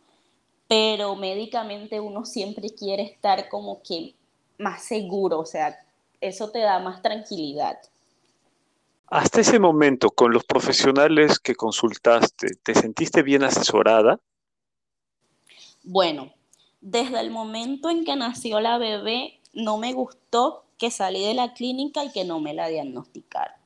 pero 0.69 1.15
médicamente 1.17 2.01
uno 2.01 2.25
siempre 2.25 2.71
quiere 2.71 3.03
estar 3.03 3.49
como 3.49 3.83
que 3.83 4.15
más 4.59 4.85
seguro, 4.85 5.41
o 5.41 5.47
sea, 5.47 5.85
eso 6.29 6.51
te 6.51 6.61
da 6.61 6.79
más 6.79 7.03
tranquilidad. 7.03 7.79
Hasta 9.09 9.43
ese 9.43 9.59
momento, 9.59 10.11
con 10.11 10.33
los 10.33 10.45
profesionales 10.45 11.39
que 11.39 11.55
consultaste, 11.55 12.57
¿te 12.63 12.75
sentiste 12.75 13.23
bien 13.23 13.45
asesorada? 13.45 14.19
Bueno, 15.83 16.33
desde 16.81 17.21
el 17.21 17.31
momento 17.31 17.91
en 17.91 18.05
que 18.05 18.17
nació 18.17 18.61
la 18.61 18.79
bebé, 18.79 19.41
no 19.53 19.77
me 19.77 19.93
gustó 19.93 20.65
que 20.79 20.91
salí 20.91 21.23
de 21.25 21.35
la 21.35 21.53
clínica 21.53 22.05
y 22.05 22.13
que 22.13 22.25
no 22.25 22.41
me 22.41 22.55
la 22.55 22.69
diagnosticaron. 22.69 23.57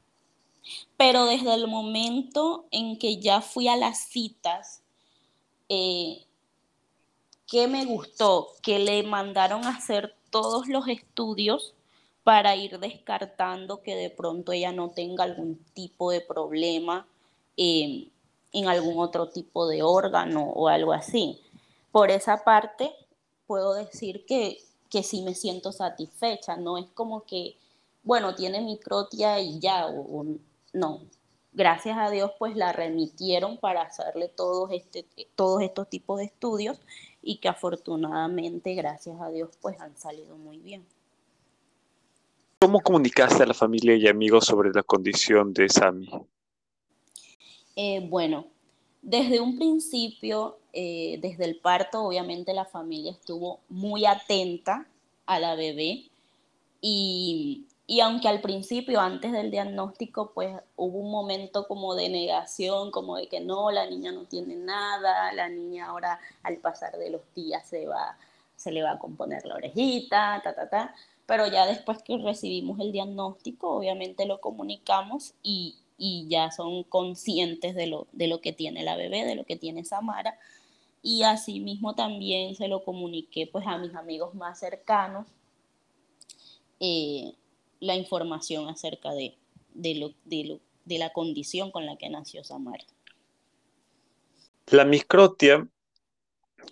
Pero 0.96 1.24
desde 1.24 1.54
el 1.54 1.68
momento 1.68 2.66
en 2.72 2.98
que 2.98 3.20
ya 3.20 3.40
fui 3.40 3.68
a 3.68 3.76
las 3.76 4.00
citas, 4.08 4.82
eh, 5.68 6.26
que 7.46 7.68
me 7.68 7.86
gustó, 7.86 8.48
que 8.62 8.80
le 8.80 9.04
mandaron 9.04 9.64
a 9.64 9.70
hacer 9.70 10.14
todos 10.30 10.66
los 10.66 10.88
estudios 10.88 11.74
para 12.28 12.54
ir 12.56 12.78
descartando 12.78 13.80
que 13.80 13.97
de 13.97 14.11
pronto 14.11 14.52
ella 14.52 14.70
no 14.70 14.90
tenga 14.90 15.25
algún 15.25 15.64
tipo 15.73 16.11
de 16.11 16.20
problema 16.20 17.08
em, 17.56 18.11
en 18.52 18.68
algún 18.68 18.99
otro 18.99 19.30
tipo 19.30 19.66
de 19.66 19.82
órgano 19.82 20.42
o 20.42 20.68
algo 20.68 20.92
así. 20.92 21.40
Por 21.90 22.11
esa 22.11 22.44
parte, 22.44 22.92
puedo 23.47 23.73
decir 23.73 24.26
que 24.26 24.58
que 24.90 25.02
sí 25.02 25.23
me 25.23 25.35
siento 25.35 25.73
satisfecha, 25.73 26.56
no 26.56 26.76
es 26.76 26.87
como 26.92 27.25
que, 27.25 27.56
bueno, 28.02 28.35
tiene 28.35 28.61
microtia 28.61 29.40
y 29.40 29.58
ya, 29.58 29.87
o, 29.87 30.26
no. 30.75 31.00
Gracias 31.54 31.97
a 31.99 32.11
Dios, 32.11 32.32
pues 32.38 32.56
la 32.56 32.73
remitieron 32.73 33.56
para 33.56 33.80
hacerle 33.80 34.28
todos, 34.28 34.70
este, 34.73 35.06
todos 35.35 35.62
estos 35.62 35.88
tipos 35.88 36.18
de 36.18 36.26
estudios 36.26 36.78
y 37.23 37.38
que 37.38 37.49
afortunadamente, 37.49 38.75
gracias 38.75 39.18
a 39.18 39.30
Dios, 39.30 39.49
pues 39.62 39.80
han 39.80 39.97
salido 39.97 40.37
muy 40.37 40.58
bien. 40.58 40.87
¿Cómo 42.60 42.80
comunicaste 42.80 43.44
a 43.44 43.46
la 43.46 43.54
familia 43.54 43.94
y 43.94 44.08
amigos 44.08 44.46
sobre 44.46 44.72
la 44.72 44.82
condición 44.82 45.52
de 45.52 45.68
Sami? 45.68 46.10
Eh, 47.76 48.04
bueno, 48.08 48.46
desde 49.00 49.40
un 49.40 49.56
principio, 49.56 50.58
eh, 50.72 51.20
desde 51.22 51.44
el 51.44 51.60
parto, 51.60 52.02
obviamente 52.02 52.52
la 52.52 52.64
familia 52.64 53.12
estuvo 53.12 53.60
muy 53.68 54.06
atenta 54.06 54.88
a 55.26 55.38
la 55.38 55.54
bebé 55.54 56.06
y, 56.80 57.64
aunque 58.02 58.26
al 58.26 58.40
principio, 58.40 59.00
antes 59.00 59.30
del 59.30 59.52
diagnóstico, 59.52 60.32
pues 60.34 60.56
hubo 60.74 60.98
un 60.98 61.12
momento 61.12 61.68
como 61.68 61.94
de 61.94 62.08
negación, 62.08 62.90
como 62.90 63.18
de 63.18 63.28
que 63.28 63.38
no, 63.38 63.70
la 63.70 63.88
niña 63.88 64.10
no 64.10 64.24
tiene 64.24 64.56
nada, 64.56 65.32
la 65.32 65.48
niña 65.48 65.86
ahora 65.86 66.18
al 66.42 66.56
pasar 66.56 66.98
de 66.98 67.10
los 67.10 67.22
días 67.36 67.68
se 67.68 67.86
va, 67.86 68.18
se 68.56 68.72
le 68.72 68.82
va 68.82 68.92
a 68.92 68.98
componer 68.98 69.46
la 69.46 69.54
orejita, 69.54 70.40
ta, 70.42 70.56
ta, 70.56 70.68
ta. 70.68 70.94
Pero 71.28 71.47
ya 71.47 71.66
después 71.66 72.02
que 72.02 72.16
recibimos 72.16 72.80
el 72.80 72.90
diagnóstico, 72.90 73.76
obviamente 73.76 74.25
lo 74.25 74.40
comunicamos 74.40 75.35
y, 75.42 75.76
y 75.99 76.26
ya 76.30 76.50
son 76.50 76.85
conscientes 76.85 77.75
de 77.75 77.87
lo, 77.87 78.06
de 78.12 78.28
lo 78.28 78.40
que 78.40 78.54
tiene 78.54 78.82
la 78.82 78.97
bebé, 78.97 79.26
de 79.26 79.35
lo 79.35 79.44
que 79.44 79.56
tiene 79.56 79.85
Samara. 79.85 80.38
Y 81.02 81.25
asimismo 81.25 81.94
también 81.94 82.54
se 82.54 82.66
lo 82.66 82.82
comuniqué 82.82 83.47
pues 83.47 83.66
a 83.66 83.76
mis 83.76 83.94
amigos 83.94 84.35
más 84.35 84.58
cercanos 84.58 85.26
eh, 86.80 87.35
la 87.80 87.94
información 87.94 88.66
acerca 88.70 89.12
de, 89.12 89.37
de, 89.75 89.97
lo, 89.97 90.14
de, 90.25 90.58
de 90.87 90.99
la 90.99 91.12
condición 91.12 91.70
con 91.70 91.85
la 91.85 91.97
que 91.99 92.08
nació 92.08 92.42
Samara. 92.42 92.87
La 94.68 94.87
microtia 94.87 95.68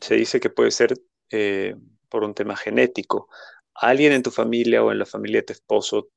se 0.00 0.14
dice 0.14 0.40
que 0.40 0.48
puede 0.48 0.70
ser 0.70 0.94
eh, 1.30 1.76
por 2.08 2.24
un 2.24 2.32
tema 2.32 2.56
genético. 2.56 3.28
¿Alguien 3.80 4.12
en 4.12 4.22
tu 4.22 4.30
familia 4.30 4.82
o 4.82 4.92
en 4.92 4.98
la 4.98 5.06
familia 5.06 5.40
de 5.40 5.46
tu 5.46 5.52
esposo 5.52 6.08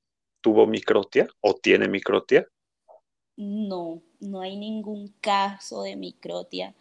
tuvo 0.42 0.66
microtia 0.66 1.28
o 1.42 1.54
tiene 1.54 1.88
microtia? 1.88 2.48
no, 3.40 4.02
no 4.20 4.42
hay 4.42 4.58
ningún 4.58 5.14
caso 5.22 5.84
de 5.84 5.96
microtia, 5.96 6.76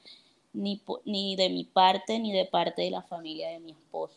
ni, 0.53 0.83
ni 1.05 1.37
de 1.37 1.51
mi 1.51 1.65
parte 1.65 2.19
ni 2.19 2.33
de 2.33 2.47
parte 2.47 2.83
de 2.83 2.91
la 2.91 3.03
familia 3.03 3.51
de 3.51 3.61
mi 3.61 3.71
esposo. 3.71 4.17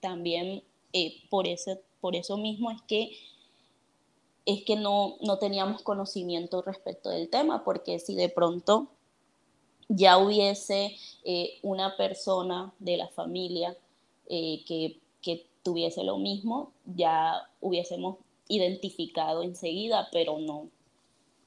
También 0.00 0.62
eh, 0.94 1.22
por, 1.28 1.46
eso, 1.46 1.78
por 2.00 2.16
eso 2.16 2.38
mismo 2.38 2.70
es 2.70 2.80
que, 2.88 3.10
es 4.46 4.64
que 4.64 4.74
no, 4.74 5.16
no 5.20 5.38
teníamos 5.38 5.82
conocimiento 5.82 6.62
respecto 6.62 7.10
del 7.10 7.28
tema, 7.28 7.62
porque 7.62 7.98
si 7.98 8.14
de 8.14 8.30
pronto 8.30 8.88
ya 9.88 10.16
hubiese 10.16 10.96
eh, 11.24 11.58
una 11.60 11.94
persona 11.98 12.72
de 12.78 12.96
la 12.96 13.08
familia 13.08 13.76
eh, 14.30 14.64
que 14.66 14.98
tuviese 15.62 16.04
lo 16.04 16.18
mismo, 16.18 16.72
ya 16.84 17.48
hubiésemos 17.60 18.18
identificado 18.48 19.42
enseguida, 19.42 20.08
pero 20.12 20.38
no, 20.38 20.68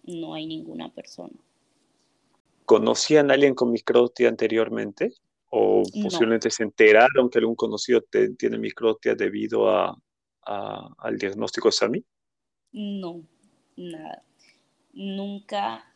no 0.04 0.34
hay 0.34 0.46
ninguna 0.48 0.90
persona. 0.90 1.34
¿Conocían 2.66 3.30
a 3.30 3.36
alguien 3.36 3.54
con 3.54 3.72
microtia 3.72 4.28
anteriormente? 4.28 5.14
¿O 5.50 5.84
posiblemente 6.02 6.50
se 6.50 6.64
enteraron 6.64 7.30
que 7.30 7.40
algún 7.40 7.56
conocido 7.56 8.02
tiene 8.38 8.58
microtia 8.58 9.16
debido 9.16 9.70
a, 9.70 9.96
al 10.42 11.18
diagnóstico 11.18 11.68
de 11.68 11.72
SAMI? 11.72 12.04
No, 12.74 13.22
nada. 13.78 14.24
Nunca 14.94 15.94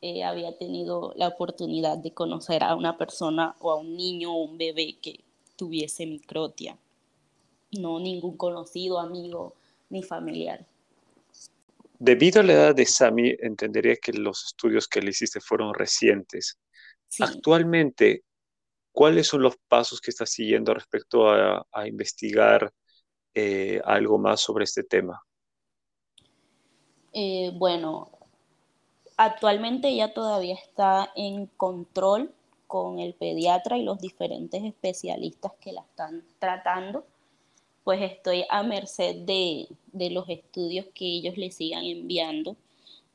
eh, 0.00 0.24
había 0.24 0.56
tenido 0.56 1.12
la 1.16 1.28
oportunidad 1.28 1.98
de 1.98 2.12
conocer 2.12 2.62
a 2.62 2.74
una 2.74 2.98
persona 2.98 3.56
o 3.60 3.70
a 3.70 3.76
un 3.76 3.96
niño 3.96 4.32
o 4.32 4.44
un 4.44 4.58
bebé 4.58 4.96
que 5.00 5.24
tuviese 5.56 6.06
microtia. 6.06 6.78
No, 7.72 8.00
ningún 8.00 8.36
conocido, 8.36 8.98
amigo 8.98 9.54
ni 9.88 10.02
familiar. 10.02 10.66
Debido 11.98 12.40
a 12.40 12.44
la 12.44 12.52
edad 12.54 12.74
de 12.74 12.86
Sami, 12.86 13.36
entendería 13.40 13.96
que 13.96 14.12
los 14.12 14.46
estudios 14.46 14.88
que 14.88 15.02
le 15.02 15.10
hiciste 15.10 15.40
fueron 15.40 15.74
recientes. 15.74 16.58
Actualmente, 17.20 18.24
¿cuáles 18.92 19.26
son 19.26 19.42
los 19.42 19.56
pasos 19.68 20.00
que 20.00 20.10
estás 20.10 20.30
siguiendo 20.30 20.72
respecto 20.72 21.28
a, 21.28 21.66
investigar 21.86 22.72
eh, 23.34 23.80
algo 23.84 24.18
más 24.18 24.40
sobre 24.40 24.64
este 24.64 24.82
tema? 24.82 25.22
Eh, 27.12 27.52
bueno, 27.54 28.10
actualmente 29.16 29.88
ella 29.88 30.14
todavía 30.14 30.54
está 30.54 31.12
en 31.16 31.46
control 31.46 32.32
con 32.66 33.00
el 33.00 33.14
pediatra 33.14 33.76
y 33.76 33.82
los 33.82 34.00
diferentes 34.00 34.62
especialistas 34.64 35.52
que 35.60 35.72
la 35.72 35.82
están 35.82 36.24
tratando 36.38 37.04
pues 37.90 38.02
estoy 38.02 38.44
a 38.48 38.62
merced 38.62 39.16
de, 39.24 39.66
los 40.12 40.28
estudios 40.28 40.86
que 40.94 41.06
ellos 41.06 41.36
le 41.36 41.50
sigan 41.50 41.82
enviando. 41.82 42.54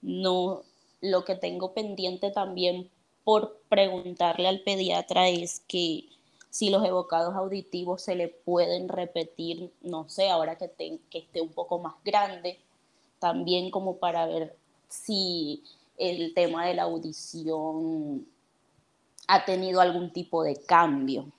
No, 0.01 0.63
lo 0.99 1.23
que 1.23 1.35
tengo 1.35 1.73
pendiente 1.73 2.29
también 2.29 2.89
por 3.23 3.57
preguntarle 3.69 4.49
al 4.49 4.59
pediatra 4.63 5.29
es 5.29 5.61
que 5.69 6.09
si 6.49 6.71
los 6.71 6.83
evocados 6.83 7.35
auditivos 7.35 8.01
se 8.01 8.15
le 8.15 8.27
pueden 8.27 8.89
repetir, 8.89 9.71
no 9.79 10.09
sé, 10.09 10.29
ahora 10.29 10.57
que, 10.57 10.69
que 11.09 11.19
esté 11.19 11.39
un 11.39 11.53
poco 11.53 11.79
más 11.79 11.93
grande, 12.03 12.59
también 13.19 13.71
como 13.71 13.95
para 13.95 14.25
ver 14.25 14.57
si 14.89 15.63
el 15.97 16.33
tema 16.33 16.67
de 16.67 16.73
la 16.73 16.83
audición 16.83 18.27
ha 19.25 19.45
tenido 19.45 19.79
algún 19.79 20.11
tipo 20.11 20.43
de 20.43 20.57
cambio 20.57 21.31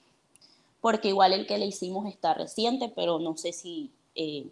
porque 0.80 1.08
igual 1.08 1.32
el 1.32 1.46
que 1.46 1.58
le 1.58 1.66
hicimos 1.66 2.06
está 2.06 2.34
reciente, 2.34 2.92
pero 2.94 3.18
no 3.18 3.36
sé 3.36 3.52
si, 3.52 3.90
eh, 4.14 4.46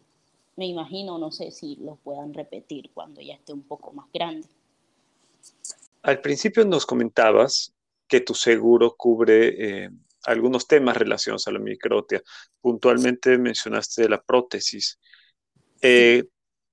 me 0.56 0.66
imagino, 0.66 1.18
no 1.18 1.30
sé 1.30 1.50
si 1.50 1.76
lo 1.76 1.96
puedan 1.96 2.34
repetir 2.34 2.90
cuando 2.92 3.20
ya 3.20 3.34
esté 3.34 3.52
un 3.52 3.62
poco 3.62 3.92
más 3.92 4.06
grande. 4.12 4.48
Al 6.02 6.20
principio 6.20 6.64
nos 6.64 6.86
comentabas 6.86 7.72
que 8.08 8.20
tu 8.20 8.34
seguro 8.34 8.94
cubre 8.96 9.84
eh, 9.84 9.90
algunos 10.24 10.66
temas 10.66 10.96
relacionados 10.96 11.48
a 11.48 11.52
la 11.52 11.58
microtia. 11.58 12.22
Puntualmente 12.60 13.38
mencionaste 13.38 14.08
la 14.08 14.22
prótesis. 14.22 14.98
Eh, 15.80 16.24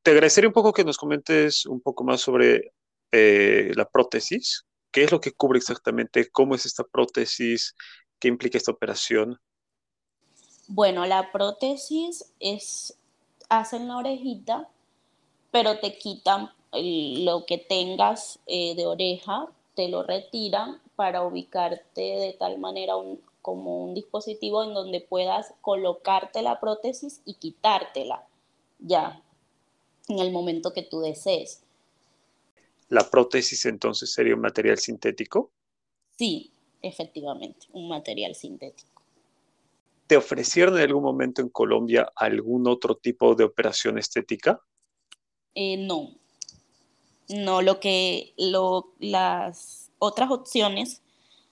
te 0.04 0.12
agradecería 0.12 0.50
un 0.50 0.54
poco 0.54 0.74
que 0.74 0.84
nos 0.84 0.98
comentes 0.98 1.66
un 1.66 1.82
poco 1.82 2.04
más 2.04 2.22
sobre 2.22 2.74
la 3.14 3.90
prótesis. 3.92 4.66
¿Qué 4.90 5.04
es 5.04 5.12
lo 5.12 5.20
que 5.20 5.34
cubre 5.34 5.60
exactamente? 5.60 6.30
¿Cómo 6.30 6.56
es 6.56 6.66
esta 6.66 6.84
prótesis? 6.86 7.76
¿Qué 8.22 8.28
implica 8.28 8.60
esta 8.60 8.72
operación? 8.72 9.42
Bueno, 10.68 11.08
la 11.08 11.32
prótesis 11.32 12.32
es, 12.40 12.96
hacen 13.50 13.88
la 13.88 13.98
orejita, 13.98 14.70
pero 15.50 15.80
te 15.80 15.98
quitan 15.98 16.52
lo 16.72 17.46
que 17.48 17.58
tengas 17.58 18.40
eh, 18.46 18.76
de 18.76 18.86
oreja, 18.86 19.48
te 19.76 19.90
lo 19.90 20.04
retiran 20.04 20.80
para 20.96 21.24
ubicarte 21.24 22.02
de 22.02 22.36
tal 22.38 22.60
manera 22.60 22.94
como 23.42 23.84
un 23.84 23.96
dispositivo 23.96 24.64
en 24.64 24.76
donde 24.76 25.02
puedas 25.02 25.56
colocarte 25.62 26.44
la 26.44 26.60
prótesis 26.60 27.22
y 27.26 27.34
quitártela 27.34 28.28
ya 28.78 29.20
en 30.08 30.20
el 30.20 30.32
momento 30.32 30.74
que 30.74 30.84
tú 30.84 31.02
desees. 31.02 31.64
¿La 32.88 33.10
prótesis 33.10 33.66
entonces 33.66 34.14
sería 34.14 34.36
un 34.36 34.42
material 34.42 34.78
sintético? 34.78 35.50
Sí, 36.18 36.52
efectivamente, 36.82 37.68
un 37.72 37.88
material 37.90 38.36
sintético. 38.36 39.02
¿Te 40.08 40.18
ofrecieron 40.18 40.76
en 40.78 40.84
algún 40.84 41.04
momento 41.04 41.42
en 41.42 41.50
Colombia 41.50 42.12
algún 42.16 42.68
otro 42.68 42.96
tipo 42.96 43.34
de 43.34 43.46
operación 43.46 43.98
estética? 43.98 44.60
Eh, 45.56 45.78
no. 45.78 46.12
No, 47.30 47.62
lo 47.62 47.80
que 47.80 48.34
lo, 48.38 48.92
las 49.00 49.90
otras 50.00 50.30
opciones 50.32 51.02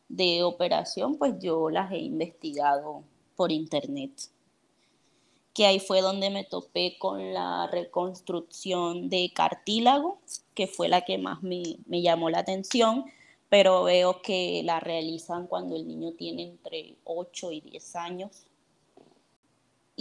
de 0.09 0.43
operación, 0.43 1.17
pues 1.17 1.35
yo 1.39 1.69
las 1.69 1.91
he 1.91 1.99
investigado 1.99 3.03
por 3.35 3.51
internet. 3.51 4.11
Que 5.53 5.65
ahí 5.65 5.79
fue 5.79 6.01
donde 6.01 6.29
me 6.29 6.43
topé 6.43 6.97
con 6.99 7.33
la 7.33 7.67
reconstrucción 7.71 9.09
de 9.09 9.31
cartílago, 9.33 10.19
que 10.53 10.67
fue 10.67 10.89
la 10.89 11.01
que 11.01 11.17
más 11.17 11.41
me, 11.43 11.77
me 11.85 12.01
llamó 12.01 12.29
la 12.29 12.39
atención, 12.39 13.05
pero 13.49 13.83
veo 13.83 14.21
que 14.21 14.61
la 14.63 14.79
realizan 14.79 15.47
cuando 15.47 15.75
el 15.75 15.87
niño 15.87 16.13
tiene 16.13 16.43
entre 16.43 16.95
8 17.03 17.51
y 17.51 17.61
10 17.61 17.95
años 17.95 18.45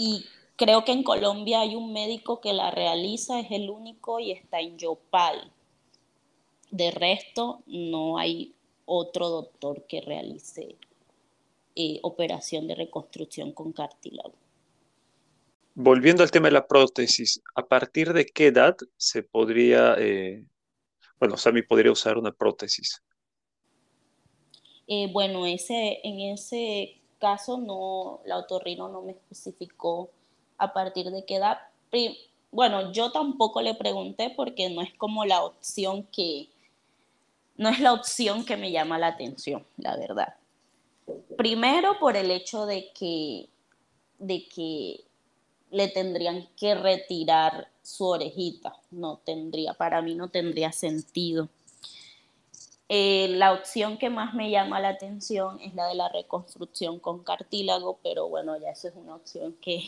y 0.00 0.26
creo 0.54 0.84
que 0.84 0.92
en 0.92 1.02
Colombia 1.02 1.62
hay 1.62 1.74
un 1.74 1.92
médico 1.92 2.40
que 2.40 2.52
la 2.52 2.70
realiza, 2.70 3.40
es 3.40 3.50
el 3.50 3.68
único 3.68 4.20
y 4.20 4.30
está 4.30 4.60
en 4.60 4.78
Yopal. 4.78 5.50
De 6.70 6.92
resto, 6.92 7.62
no 7.66 8.16
hay 8.16 8.54
otro 8.84 9.28
doctor 9.28 9.86
que 9.88 10.00
realice 10.00 10.76
eh, 11.74 11.98
operación 12.02 12.68
de 12.68 12.76
reconstrucción 12.76 13.50
con 13.50 13.72
cartílago. 13.72 14.34
Volviendo 15.74 16.22
al 16.22 16.30
tema 16.30 16.46
de 16.46 16.52
la 16.52 16.66
prótesis, 16.68 17.42
¿a 17.56 17.66
partir 17.66 18.12
de 18.12 18.26
qué 18.26 18.46
edad 18.46 18.76
se 18.96 19.24
podría, 19.24 19.96
eh, 19.98 20.44
bueno, 21.18 21.36
Sammy 21.36 21.62
podría 21.62 21.90
usar 21.90 22.18
una 22.18 22.30
prótesis? 22.30 23.02
Eh, 24.88 25.10
bueno, 25.12 25.46
ese, 25.46 26.00
en 26.02 26.20
ese 26.20 26.96
caso 27.20 27.58
no, 27.58 28.20
la 28.24 28.38
otorrino 28.38 28.88
no 28.88 29.02
me 29.02 29.12
especificó 29.12 30.10
a 30.56 30.72
partir 30.72 31.10
de 31.10 31.24
qué 31.24 31.36
edad. 31.36 31.58
Bueno, 32.50 32.92
yo 32.92 33.12
tampoco 33.12 33.60
le 33.60 33.74
pregunté 33.74 34.30
porque 34.34 34.70
no 34.70 34.80
es 34.80 34.94
como 34.94 35.24
la 35.24 35.44
opción 35.44 36.04
que, 36.04 36.48
no 37.56 37.68
es 37.68 37.80
la 37.80 37.92
opción 37.92 38.44
que 38.44 38.56
me 38.56 38.70
llama 38.70 38.98
la 38.98 39.08
atención, 39.08 39.66
la 39.76 39.96
verdad. 39.96 40.34
Primero 41.36 41.98
por 41.98 42.16
el 42.16 42.30
hecho 42.30 42.66
de 42.66 42.90
que, 42.92 43.48
de 44.18 44.48
que 44.48 45.04
le 45.70 45.88
tendrían 45.88 46.48
que 46.56 46.74
retirar 46.74 47.68
su 47.82 48.06
orejita. 48.06 48.74
No 48.90 49.18
tendría, 49.24 49.74
para 49.74 50.02
mí 50.02 50.14
no 50.14 50.28
tendría 50.28 50.72
sentido. 50.72 51.48
Eh, 52.88 53.28
la 53.36 53.52
opción 53.52 53.98
que 53.98 54.08
más 54.08 54.32
me 54.32 54.50
llama 54.50 54.80
la 54.80 54.88
atención 54.88 55.60
es 55.60 55.74
la 55.74 55.88
de 55.88 55.94
la 55.94 56.08
reconstrucción 56.08 56.98
con 56.98 57.22
cartílago, 57.22 57.98
pero 58.02 58.28
bueno, 58.28 58.58
ya 58.58 58.70
eso 58.70 58.88
es 58.88 58.94
una 58.96 59.16
opción 59.16 59.54
que, 59.60 59.82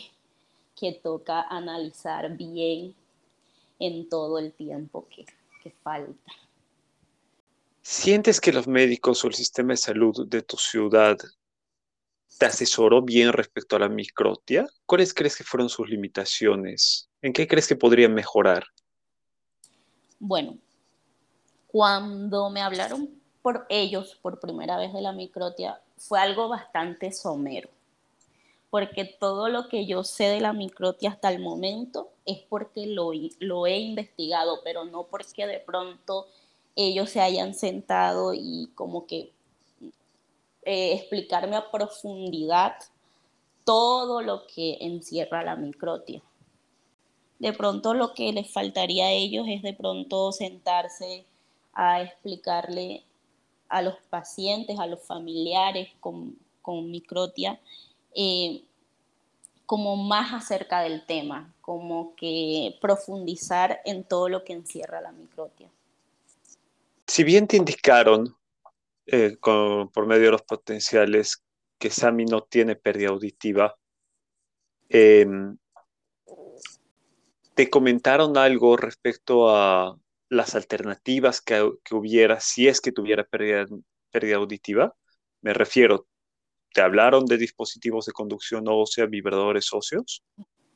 que 0.79 0.93
toca 0.93 1.41
analizar 1.41 2.37
bien 2.37 2.93
en 3.79 4.07
todo 4.07 4.37
el 4.37 4.53
tiempo 4.53 5.07
que, 5.09 5.25
que 5.63 5.71
falta. 5.83 6.31
¿Sientes 7.81 8.39
que 8.39 8.53
los 8.53 8.67
médicos 8.67 9.23
o 9.25 9.27
el 9.27 9.33
sistema 9.33 9.73
de 9.73 9.77
salud 9.77 10.27
de 10.27 10.43
tu 10.43 10.57
ciudad 10.57 11.17
te 12.37 12.45
asesoró 12.45 13.01
bien 13.01 13.33
respecto 13.33 13.75
a 13.75 13.79
la 13.79 13.89
microtia? 13.89 14.67
¿Cuáles 14.85 15.15
crees 15.15 15.35
que 15.35 15.43
fueron 15.43 15.69
sus 15.69 15.89
limitaciones? 15.89 17.09
¿En 17.23 17.33
qué 17.33 17.47
crees 17.47 17.67
que 17.67 17.75
podría 17.75 18.07
mejorar? 18.07 18.63
Bueno, 20.19 20.59
cuando 21.71 22.49
me 22.49 22.61
hablaron 22.61 23.09
por 23.41 23.65
ellos 23.69 24.17
por 24.21 24.39
primera 24.39 24.77
vez 24.77 24.93
de 24.93 25.01
la 25.01 25.13
microtia, 25.13 25.81
fue 25.97 26.19
algo 26.19 26.49
bastante 26.49 27.11
somero, 27.11 27.69
porque 28.69 29.05
todo 29.05 29.49
lo 29.49 29.67
que 29.67 29.85
yo 29.85 30.03
sé 30.03 30.25
de 30.25 30.41
la 30.41 30.53
microtia 30.53 31.11
hasta 31.11 31.29
el 31.31 31.39
momento 31.39 32.09
es 32.25 32.39
porque 32.39 32.87
lo, 32.87 33.11
lo 33.39 33.67
he 33.67 33.77
investigado, 33.77 34.59
pero 34.63 34.85
no 34.85 35.03
porque 35.03 35.47
de 35.47 35.59
pronto 35.59 36.27
ellos 36.75 37.09
se 37.09 37.21
hayan 37.21 37.53
sentado 37.53 38.33
y 38.33 38.69
como 38.75 39.05
que 39.05 39.31
eh, 40.63 40.93
explicarme 40.93 41.55
a 41.55 41.71
profundidad 41.71 42.75
todo 43.65 44.21
lo 44.21 44.45
que 44.45 44.77
encierra 44.81 45.43
la 45.43 45.55
microtia. 45.55 46.21
De 47.39 47.53
pronto 47.53 47.93
lo 47.93 48.13
que 48.13 48.31
les 48.33 48.51
faltaría 48.51 49.05
a 49.05 49.11
ellos 49.11 49.45
es 49.47 49.61
de 49.63 49.73
pronto 49.73 50.31
sentarse 50.31 51.25
a 51.73 52.01
explicarle 52.01 53.03
a 53.69 53.81
los 53.81 53.95
pacientes, 54.09 54.77
a 54.79 54.87
los 54.87 55.01
familiares 55.05 55.89
con, 55.99 56.37
microtia, 56.91 57.59
eh, 58.15 58.63
como 59.65 59.95
más 59.95 60.33
acerca 60.33 60.81
del 60.81 61.05
tema, 61.05 61.53
como 61.61 62.15
que 62.15 62.77
profundizar 62.81 63.81
en 63.85 64.03
todo 64.03 64.27
lo 64.29 64.43
que 64.43 64.53
encierra 64.53 65.01
la 65.01 65.11
microtia. 65.11 65.69
Si 67.07 67.23
bien 67.23 67.47
te 67.47 67.57
indicaron 67.57 68.35
eh, 69.05 69.37
por 69.41 70.05
medio 70.05 70.25
de 70.25 70.31
los 70.31 70.43
potenciales 70.43 71.43
que 71.77 71.89
Sami 71.89 72.25
no 72.25 72.41
tiene 72.41 72.75
pérdida 72.75 73.09
auditiva, 73.09 73.75
em, 74.89 75.57
¿te 77.55 77.69
comentaron 77.69 78.37
algo 78.37 78.77
respecto 78.77 79.49
a 79.49 79.97
las 80.31 80.55
alternativas 80.55 81.41
que, 81.41 81.61
hubiera 81.91 82.39
si 82.39 82.67
es 82.67 82.79
que 82.79 82.93
tuviera 82.93 83.25
pérdida, 83.25 83.65
pérdida 84.11 84.37
auditiva? 84.37 84.95
Me 85.41 85.53
refiero, 85.53 86.07
¿te 86.73 86.81
hablaron 86.81 87.25
de 87.25 87.37
dispositivos 87.37 88.05
de 88.05 88.13
conducción 88.13 88.63
ósea, 88.69 89.07
vibradores 89.07 89.73
óseos? 89.73 90.23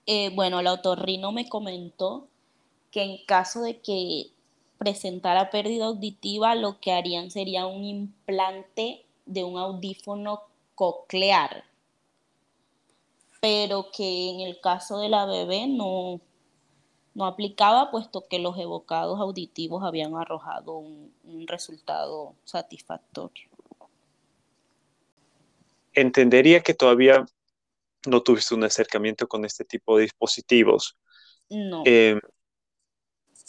Eh, 0.05 0.29
bueno, 0.35 0.61
la 0.61 0.73
otorrino 0.73 1.31
me 1.31 1.47
comentó 1.47 2.27
que 2.91 3.03
en 3.03 3.25
caso 3.25 3.61
de 3.61 3.79
que 3.79 4.25
presentara 4.77 5.49
pérdida 5.49 5.85
auditiva, 5.85 6.53
lo 6.53 6.81
que 6.81 6.91
harían 6.91 7.31
sería 7.31 7.65
un 7.65 7.85
implante 7.85 9.05
de 9.25 9.45
un 9.45 9.57
audífono 9.57 10.41
coclear, 10.75 11.63
pero 13.39 13.87
que 13.89 14.31
en 14.31 14.41
el 14.41 14.59
caso 14.59 14.99
de 14.99 15.07
la 15.07 15.25
bebé 15.25 15.65
no, 15.67 16.19
no 17.15 17.25
aplicaba, 17.25 17.89
puesto 17.89 18.27
que 18.27 18.39
los 18.39 18.57
evocados 18.59 19.19
auditivos 19.19 19.83
habían 19.83 20.15
arrojado 20.15 20.73
un, 20.73 21.15
resultado 21.47 22.35
satisfactorio. 22.43 23.47
Entendería 25.93 26.61
que 26.61 26.73
todavía 26.73 27.25
no 28.07 28.21
tuviste 28.21 28.53
un 28.53 28.63
acercamiento 28.63 29.27
con 29.27 29.45
este 29.45 29.63
tipo 29.63 29.95
de 29.95 30.03
dispositivos. 30.03 30.97
No. 31.49 31.83
Eh, 31.85 32.19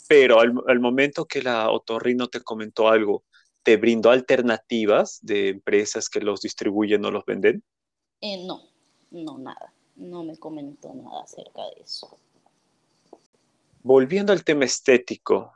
pero 0.07 0.39
al, 0.39 0.79
momento 0.79 1.25
que 1.25 1.41
la 1.41 1.69
otorrino 1.69 2.27
te 2.27 2.41
comentó 2.41 2.87
algo, 2.87 3.25
¿te 3.63 3.75
brindó 3.75 4.11
alternativas 4.11 5.19
de 5.21 5.49
empresas 5.49 6.07
que 6.07 6.21
los 6.21 6.39
distribuyen 6.39 7.03
o 7.03 7.11
los 7.11 7.25
venden? 7.25 7.63
Eh, 8.21 8.45
no, 8.45 8.61
no, 9.11 9.37
nada. 9.37 9.73
No 9.95 10.23
me 10.23 10.37
comentó 10.37 10.93
nada 10.93 11.23
acerca 11.23 11.63
de 11.75 11.81
eso. 11.81 12.17
Volviendo 13.87 14.33
al 14.33 14.43
tema 14.43 14.65
estético, 14.65 15.53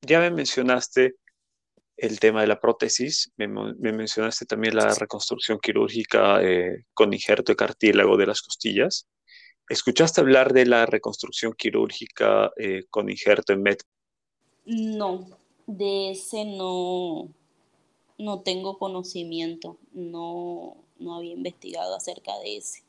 ya 0.00 0.20
me 0.20 0.30
mencionaste 0.30 1.16
el 1.96 2.20
tema 2.20 2.42
de 2.42 2.46
la 2.46 2.60
prótesis, 2.60 3.32
me, 3.36 3.48
mencionaste 3.48 4.46
también 4.46 4.76
la 4.76 4.94
reconstrucción 4.94 5.58
quirúrgica 5.58 6.40
eh, 6.40 6.84
con 6.94 7.12
injerto 7.12 7.50
de 7.50 7.56
cartílago 7.56 8.16
de 8.16 8.26
las 8.26 8.42
costillas. 8.42 9.08
¿Escuchaste 9.68 10.20
hablar 10.20 10.52
de 10.52 10.66
la 10.66 10.86
reconstrucción 10.86 11.52
quirúrgica 11.52 12.52
eh, 12.58 12.84
con 12.90 13.10
injerto 13.10 13.52
en 13.52 13.62
MET? 13.62 13.82
No, 14.64 15.26
de 15.66 16.12
ese 16.12 16.44
no, 16.44 17.28
no 18.18 18.42
tengo 18.42 18.78
conocimiento, 18.78 19.78
no, 19.92 20.76
no 21.00 21.16
había 21.16 21.32
investigado 21.32 21.96
acerca 21.96 22.38
de 22.38 22.58
ese. 22.58 22.84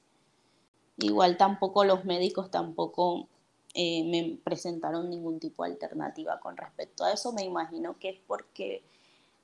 Igual 0.99 1.37
tampoco 1.37 1.85
los 1.85 2.05
médicos 2.05 2.51
tampoco 2.51 3.27
eh, 3.81 4.03
me 4.03 4.37
presentaron 4.43 5.09
ningún 5.09 5.39
tipo 5.39 5.63
de 5.63 5.71
alternativa 5.71 6.37
con 6.41 6.57
respecto 6.57 7.05
a 7.05 7.13
eso. 7.13 7.31
Me 7.31 7.45
imagino 7.45 7.97
que 7.97 8.09
es 8.09 8.19
porque 8.27 8.83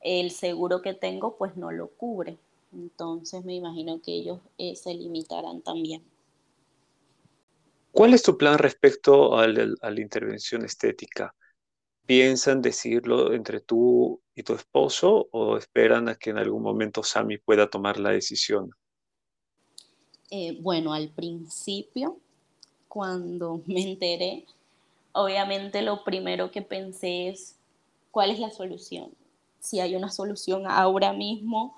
el 0.02 0.30
seguro 0.30 0.82
que 0.82 0.94
tengo 0.94 1.38
pues 1.38 1.56
no 1.56 1.72
lo 1.72 1.88
cubre. 1.88 2.38
Entonces 2.74 3.46
me 3.46 3.56
imagino 3.56 4.02
que 4.02 4.12
ellos 4.12 4.42
eh, 4.58 4.76
se 4.76 4.94
limitarán 4.94 5.62
también. 5.62 6.04
¿Cuál 7.94 8.14
es 8.14 8.24
tu 8.24 8.38
plan 8.38 8.58
respecto 8.58 9.38
a 9.38 9.48
la 9.48 10.02
intervención 10.02 10.66
estética? 10.66 11.34
¿Piensan 12.06 12.62
decirlo 12.62 13.32
entre 13.32 13.62
tú 13.62 14.20
y 14.36 14.44
tu 14.44 14.54
esposo 14.56 15.30
o 15.32 15.56
esperan 15.56 16.10
a 16.10 16.16
que 16.16 16.32
en 16.32 16.40
algún 16.40 16.62
momento 16.62 17.04
Sami 17.04 17.38
pueda 17.38 17.70
tomar 17.70 18.02
la 18.02 18.10
decisión? 18.10 18.72
Eh, 20.30 20.58
bueno, 20.62 20.92
al 20.92 21.08
principio 21.08 22.20
cuando 22.96 23.62
me 23.66 23.82
enteré, 23.82 24.46
obviamente 25.12 25.82
lo 25.82 26.06
primero 26.06 26.50
que 26.50 26.62
pensé 26.62 27.28
es, 27.28 27.58
¿cuál 28.10 28.32
es 28.32 28.40
la 28.40 28.52
solución? 28.52 29.12
Si 29.60 29.82
hay 29.82 29.98
una 29.98 30.10
solución 30.10 30.64
ahora 30.66 31.12
mismo 31.12 31.76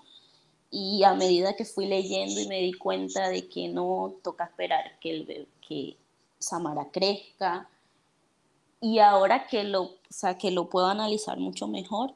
y 0.69 1.03
a 1.03 1.15
medida 1.15 1.56
que 1.56 1.65
fui 1.65 1.88
leyendo 1.88 2.39
y 2.39 2.47
me 2.47 2.62
di 2.62 2.73
cuenta 2.73 3.30
de 3.30 3.47
que 3.49 3.67
no 3.67 4.13
toca 4.21 4.43
esperar 4.43 4.99
que, 4.99 5.10
el, 5.10 5.47
que 5.67 5.97
Samara 6.38 6.89
crezca 6.91 7.67
y 8.80 8.99
ahora 8.99 9.47
que 9.47 9.63
lo, 9.63 9.95
sea, 10.12 10.38
que 10.38 10.51
lo 10.51 10.69
puedo 10.69 10.86
analizar 10.86 11.39
mucho 11.39 11.67
mejor, 11.67 12.13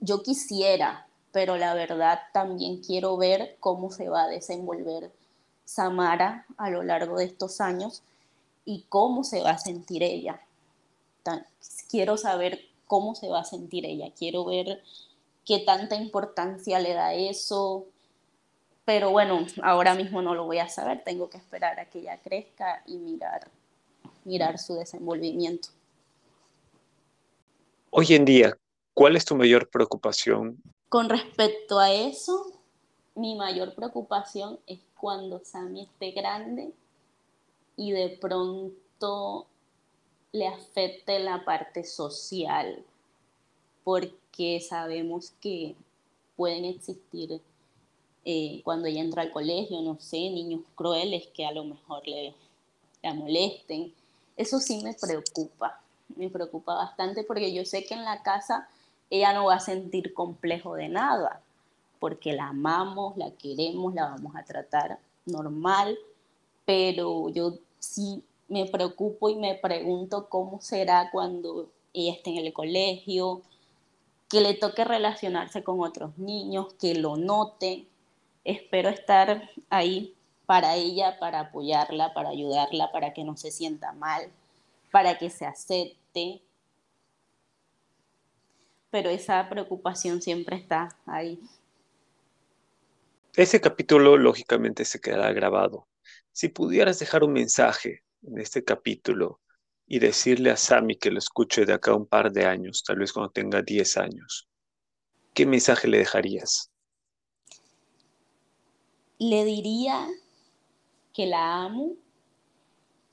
yo 0.00 0.24
quisiera, 0.24 1.06
pero 1.30 1.56
la 1.56 1.74
verdad 1.74 2.18
también 2.32 2.82
quiero 2.82 3.16
ver 3.16 3.56
cómo 3.60 3.92
se 3.92 4.08
va 4.08 4.24
a 4.24 4.28
desenvolver 4.28 5.12
Samara 5.66 6.46
a 6.56 6.70
lo 6.70 6.82
largo 6.82 7.18
de 7.18 7.26
estos 7.26 7.60
años 7.60 8.02
y 8.64 8.86
cómo 8.88 9.24
se 9.24 9.42
va 9.42 9.50
a 9.50 9.58
sentir 9.58 10.02
ella. 10.02 10.40
quiero 11.90 12.16
saber 12.16 12.60
cómo 12.86 13.14
se 13.14 13.28
va 13.28 13.40
a 13.40 13.44
sentir 13.44 13.84
ella, 13.84 14.12
quiero 14.16 14.44
ver 14.44 14.82
qué 15.44 15.58
tanta 15.58 15.96
importancia 15.96 16.78
le 16.78 16.94
da 16.94 17.14
eso, 17.14 17.86
pero 18.84 19.10
bueno, 19.10 19.44
ahora 19.62 19.94
mismo 19.94 20.22
no 20.22 20.34
lo 20.34 20.44
voy 20.44 20.58
a 20.58 20.68
saber, 20.68 21.02
tengo 21.04 21.28
que 21.28 21.38
esperar 21.38 21.78
a 21.80 21.86
que 21.86 21.98
ella 21.98 22.18
crezca 22.22 22.82
y 22.86 22.98
mirar, 22.98 23.48
mirar 24.24 24.58
su 24.58 24.74
desenvolvimiento. 24.74 25.68
Hoy 27.90 28.06
en 28.14 28.24
día, 28.24 28.56
¿cuál 28.94 29.16
es 29.16 29.24
tu 29.24 29.34
mayor 29.34 29.68
preocupación? 29.68 30.62
Con 30.88 31.08
respecto 31.08 31.80
a 31.80 31.92
eso, 31.92 32.52
mi 33.16 33.34
mayor 33.34 33.74
preocupación 33.74 34.60
es 34.66 34.78
cuando 35.00 35.40
Sammy 35.44 35.82
esté 35.82 36.10
grande 36.12 36.72
y 37.76 37.92
de 37.92 38.10
pronto 38.20 39.46
le 40.32 40.46
afecte 40.46 41.18
la 41.18 41.44
parte 41.44 41.84
social, 41.84 42.84
porque 43.84 44.60
sabemos 44.60 45.32
que 45.40 45.74
pueden 46.36 46.64
existir 46.64 47.40
eh, 48.24 48.60
cuando 48.64 48.88
ella 48.88 49.00
entra 49.00 49.22
al 49.22 49.30
colegio, 49.30 49.80
no 49.82 49.98
sé, 50.00 50.16
niños 50.16 50.62
crueles 50.74 51.28
que 51.28 51.46
a 51.46 51.52
lo 51.52 51.64
mejor 51.64 52.06
le, 52.06 52.34
la 53.02 53.14
molesten. 53.14 53.94
Eso 54.36 54.58
sí 54.58 54.82
me 54.82 54.94
preocupa, 54.94 55.80
me 56.16 56.28
preocupa 56.28 56.74
bastante 56.74 57.24
porque 57.24 57.54
yo 57.54 57.64
sé 57.64 57.84
que 57.84 57.94
en 57.94 58.04
la 58.04 58.22
casa 58.22 58.68
ella 59.10 59.32
no 59.32 59.46
va 59.46 59.54
a 59.54 59.60
sentir 59.60 60.12
complejo 60.12 60.74
de 60.74 60.88
nada, 60.88 61.40
porque 62.06 62.32
la 62.32 62.50
amamos, 62.50 63.16
la 63.16 63.32
queremos, 63.32 63.92
la 63.92 64.10
vamos 64.10 64.36
a 64.36 64.44
tratar 64.44 65.00
normal, 65.24 65.98
pero 66.64 67.30
yo 67.30 67.54
sí 67.80 68.22
me 68.46 68.64
preocupo 68.66 69.28
y 69.28 69.34
me 69.34 69.56
pregunto 69.56 70.28
cómo 70.28 70.60
será 70.60 71.10
cuando 71.10 71.68
ella 71.92 72.12
esté 72.12 72.30
en 72.30 72.46
el 72.46 72.52
colegio, 72.52 73.42
que 74.28 74.40
le 74.40 74.54
toque 74.54 74.84
relacionarse 74.84 75.64
con 75.64 75.80
otros 75.80 76.16
niños, 76.16 76.72
que 76.74 76.94
lo 76.94 77.16
note. 77.16 77.88
Espero 78.44 78.88
estar 78.88 79.50
ahí 79.68 80.14
para 80.46 80.76
ella, 80.76 81.18
para 81.18 81.40
apoyarla, 81.40 82.14
para 82.14 82.28
ayudarla, 82.28 82.92
para 82.92 83.14
que 83.14 83.24
no 83.24 83.36
se 83.36 83.50
sienta 83.50 83.90
mal, 83.94 84.30
para 84.92 85.18
que 85.18 85.28
se 85.28 85.44
acepte. 85.44 86.40
Pero 88.92 89.10
esa 89.10 89.48
preocupación 89.48 90.22
siempre 90.22 90.54
está 90.54 90.96
ahí. 91.04 91.40
Ese 93.36 93.60
capítulo 93.60 94.16
lógicamente 94.16 94.86
se 94.86 94.98
quedará 94.98 95.30
grabado. 95.34 95.88
Si 96.32 96.48
pudieras 96.48 96.98
dejar 96.98 97.22
un 97.22 97.34
mensaje 97.34 98.02
en 98.22 98.38
este 98.38 98.64
capítulo 98.64 99.42
y 99.86 99.98
decirle 99.98 100.50
a 100.50 100.56
Sami 100.56 100.96
que 100.96 101.10
lo 101.10 101.18
escuche 101.18 101.66
de 101.66 101.74
acá 101.74 101.94
un 101.94 102.06
par 102.06 102.32
de 102.32 102.46
años, 102.46 102.82
tal 102.82 102.96
vez 102.96 103.12
cuando 103.12 103.30
tenga 103.30 103.60
10 103.60 103.98
años, 103.98 104.48
¿qué 105.34 105.44
mensaje 105.44 105.86
le 105.86 105.98
dejarías? 105.98 106.70
Le 109.18 109.44
diría 109.44 110.08
que 111.12 111.26
la 111.26 111.64
amo, 111.64 111.92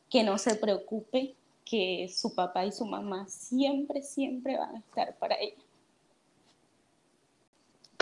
que 0.09 0.23
no 0.23 0.37
se 0.37 0.55
preocupe, 0.55 1.35
que 1.65 2.09
su 2.09 2.33
papá 2.33 2.65
y 2.65 2.71
su 2.71 2.85
mamá 2.85 3.27
siempre, 3.27 4.01
siempre 4.01 4.57
van 4.57 4.77
a 4.77 4.79
estar 4.79 5.17
para 5.17 5.35
ella. 5.35 5.62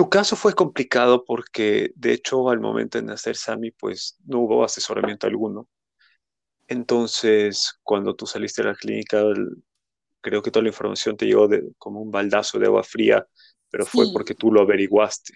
Tu 0.02 0.10
caso 0.10 0.36
fue 0.36 0.56
complicado 0.56 1.24
porque, 1.24 1.92
de 1.94 2.14
hecho, 2.14 2.50
al 2.50 2.60
momento 2.60 2.98
de 2.98 3.04
nacer 3.04 3.36
Sami, 3.36 3.70
pues 3.70 4.18
no 4.26 4.40
hubo 4.40 4.64
asesoramiento 4.64 5.28
alguno. 5.28 5.68
Entonces, 6.68 7.80
cuando 7.84 8.16
tú 8.16 8.26
saliste 8.26 8.64
de 8.64 8.70
la 8.70 8.76
clínica, 8.76 9.22
creo 10.20 10.42
que 10.42 10.50
toda 10.50 10.64
la 10.64 10.70
información 10.70 11.16
te 11.16 11.28
llegó 11.28 11.48
de, 11.48 11.70
como 11.78 12.02
un 12.02 12.10
baldazo 12.10 12.58
de 12.58 12.66
agua 12.66 12.82
fría, 12.82 13.28
pero 13.70 13.86
fue 13.86 14.08
porque 14.12 14.34
tú 14.34 14.52
lo 14.52 14.62
averiguaste. 14.62 15.36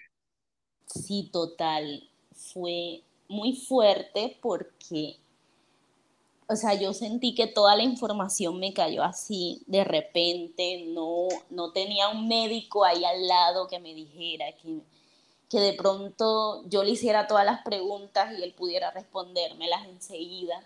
Sí, 0.86 1.30
total. 1.32 2.02
Fue 2.34 3.04
muy 3.28 3.54
fuerte 3.68 4.36
porque, 4.42 5.14
o 6.48 6.56
sea, 6.56 6.74
yo 6.74 6.92
sentí 6.92 7.34
que 7.34 7.46
toda 7.46 7.74
la 7.76 7.82
información 7.82 8.58
me 8.58 8.72
cayó 8.72 9.02
así 9.02 9.62
de 9.66 9.84
repente, 9.84 10.84
no, 10.88 11.28
no 11.50 11.72
tenía 11.72 12.08
un 12.08 12.28
médico 12.28 12.84
ahí 12.84 13.04
al 13.04 13.26
lado 13.26 13.66
que 13.66 13.80
me 13.80 13.94
dijera 13.94 14.52
que, 14.52 14.80
que 15.50 15.60
de 15.60 15.72
pronto 15.72 16.62
yo 16.68 16.84
le 16.84 16.90
hiciera 16.90 17.26
todas 17.26 17.44
las 17.44 17.62
preguntas 17.62 18.38
y 18.38 18.42
él 18.42 18.54
pudiera 18.54 18.90
respondérmelas 18.92 19.86
enseguida 19.86 20.62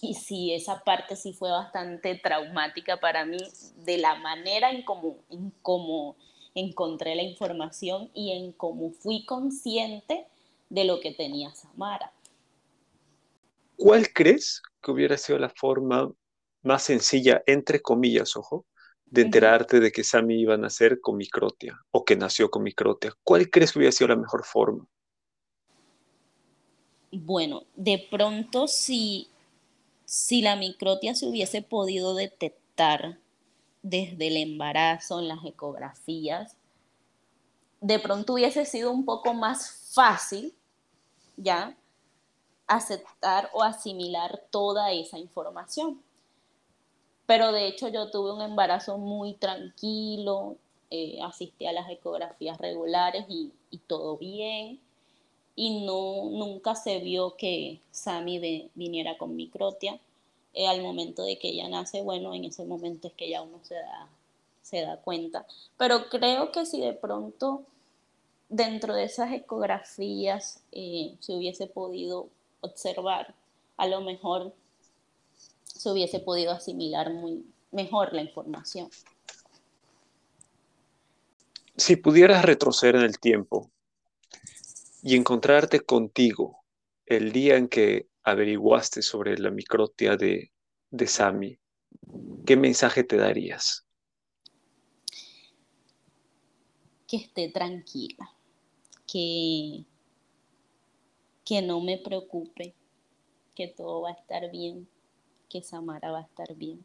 y 0.00 0.14
sí, 0.14 0.52
esa 0.52 0.84
parte 0.84 1.16
sí 1.16 1.32
fue 1.32 1.50
bastante 1.50 2.14
traumática 2.16 2.98
para 2.98 3.24
mí, 3.24 3.38
de 3.76 3.98
la 3.98 4.14
manera 4.16 4.70
en 4.70 4.82
cómo, 4.82 5.16
en 5.30 5.52
cómo 5.62 6.16
encontré 6.54 7.14
la 7.14 7.22
información 7.22 8.10
y 8.14 8.32
en 8.32 8.52
cómo 8.52 8.90
fui 8.90 9.24
consciente 9.24 10.26
de 10.68 10.84
lo 10.84 11.00
que 11.00 11.12
tenía 11.12 11.54
Samara. 11.54 12.12
¿Cuál 13.76 14.12
crees 14.12 14.62
que 14.86 14.92
hubiera 14.92 15.18
sido 15.18 15.38
la 15.38 15.50
forma 15.50 16.12
más 16.62 16.84
sencilla, 16.84 17.42
entre 17.46 17.82
comillas, 17.82 18.36
ojo, 18.36 18.64
de 19.04 19.22
enterarte 19.22 19.80
de 19.80 19.90
que 19.90 20.04
Sami 20.04 20.40
iba 20.40 20.54
a 20.54 20.58
nacer 20.58 21.00
con 21.00 21.16
microtia 21.16 21.80
o 21.90 22.04
que 22.04 22.16
nació 22.16 22.50
con 22.50 22.62
microtia? 22.62 23.12
¿Cuál 23.24 23.50
crees 23.50 23.72
que 23.72 23.80
hubiera 23.80 23.92
sido 23.92 24.08
la 24.08 24.16
mejor 24.16 24.44
forma? 24.44 24.86
Bueno, 27.10 27.64
de 27.74 28.06
pronto 28.10 28.68
si 28.68 29.28
si 30.04 30.40
la 30.40 30.54
microtia 30.54 31.16
se 31.16 31.26
hubiese 31.26 31.62
podido 31.62 32.14
detectar 32.14 33.18
desde 33.82 34.28
el 34.28 34.36
embarazo 34.36 35.18
en 35.18 35.28
las 35.28 35.44
ecografías, 35.44 36.56
de 37.80 37.98
pronto 37.98 38.34
hubiese 38.34 38.64
sido 38.64 38.92
un 38.92 39.04
poco 39.04 39.34
más 39.34 39.90
fácil, 39.92 40.54
¿ya? 41.36 41.76
Aceptar 42.66 43.50
o 43.52 43.62
asimilar 43.62 44.42
toda 44.50 44.92
esa 44.92 45.18
información. 45.18 46.02
Pero 47.26 47.52
de 47.52 47.66
hecho 47.66 47.88
yo 47.88 48.10
tuve 48.10 48.32
un 48.32 48.42
embarazo 48.42 48.98
muy 48.98 49.34
tranquilo, 49.34 50.56
eh, 50.90 51.18
asistí 51.22 51.66
a 51.66 51.72
las 51.72 51.90
ecografías 51.90 52.58
regulares 52.58 53.26
y, 53.28 53.52
y, 53.70 53.78
todo 53.78 54.16
bien 54.16 54.80
y 55.56 55.84
no, 55.84 56.26
nunca 56.30 56.74
se 56.74 57.00
vio 57.00 57.34
que 57.36 57.80
Sami 57.90 58.70
viniera 58.74 59.16
con 59.16 59.34
microtia. 59.34 59.98
Eh, 60.52 60.68
al 60.68 60.82
momento 60.82 61.24
de 61.24 61.38
que 61.38 61.48
ella 61.48 61.68
nace, 61.68 62.02
bueno, 62.02 62.34
en 62.34 62.44
ese 62.44 62.64
momento 62.64 63.08
es 63.08 63.14
que 63.14 63.28
ya 63.28 63.42
uno 63.42 63.58
se 63.62 63.74
da, 63.74 64.08
se 64.62 64.82
da 64.82 64.98
cuenta. 64.98 65.46
Pero 65.78 66.08
creo 66.08 66.52
que 66.52 66.66
si 66.66 66.80
de 66.80 66.92
pronto 66.92 67.62
dentro 68.48 68.94
de 68.94 69.04
esas 69.04 69.32
ecografías 69.32 70.62
eh, 70.72 71.16
se 71.20 71.34
hubiese 71.34 71.66
podido 71.66 72.28
observar, 72.66 73.34
a 73.76 73.86
lo 73.86 74.00
mejor 74.00 74.54
se 75.64 75.90
hubiese 75.90 76.20
podido 76.20 76.52
asimilar 76.52 77.12
muy 77.12 77.44
mejor 77.72 78.12
la 78.12 78.22
información. 78.22 78.88
Si 81.76 81.96
pudieras 81.96 82.44
retroceder 82.44 82.96
en 82.96 83.02
el 83.02 83.18
tiempo, 83.18 83.70
y 85.06 85.14
encontrarte 85.14 85.78
contigo 85.82 86.64
el 87.06 87.30
día 87.30 87.56
en 87.56 87.68
que 87.68 88.08
averiguaste 88.24 89.02
sobre 89.02 89.38
la 89.38 89.52
microtia 89.52 90.16
de, 90.16 90.50
de 90.90 91.06
Sami, 91.06 91.60
¿qué 92.44 92.56
mensaje 92.56 93.04
te 93.04 93.16
darías? 93.16 93.86
Que 97.06 97.18
esté 97.18 97.50
tranquila, 97.50 98.28
que, 99.06 99.84
que 101.46 101.62
no 101.62 101.80
me 101.80 101.96
preocupe, 101.96 102.74
que 103.54 103.68
todo 103.68 104.02
va 104.02 104.10
a 104.10 104.14
estar 104.14 104.50
bien, 104.50 104.88
que 105.48 105.62
Samara 105.62 106.10
va 106.10 106.18
a 106.18 106.22
estar 106.22 106.54
bien. 106.56 106.84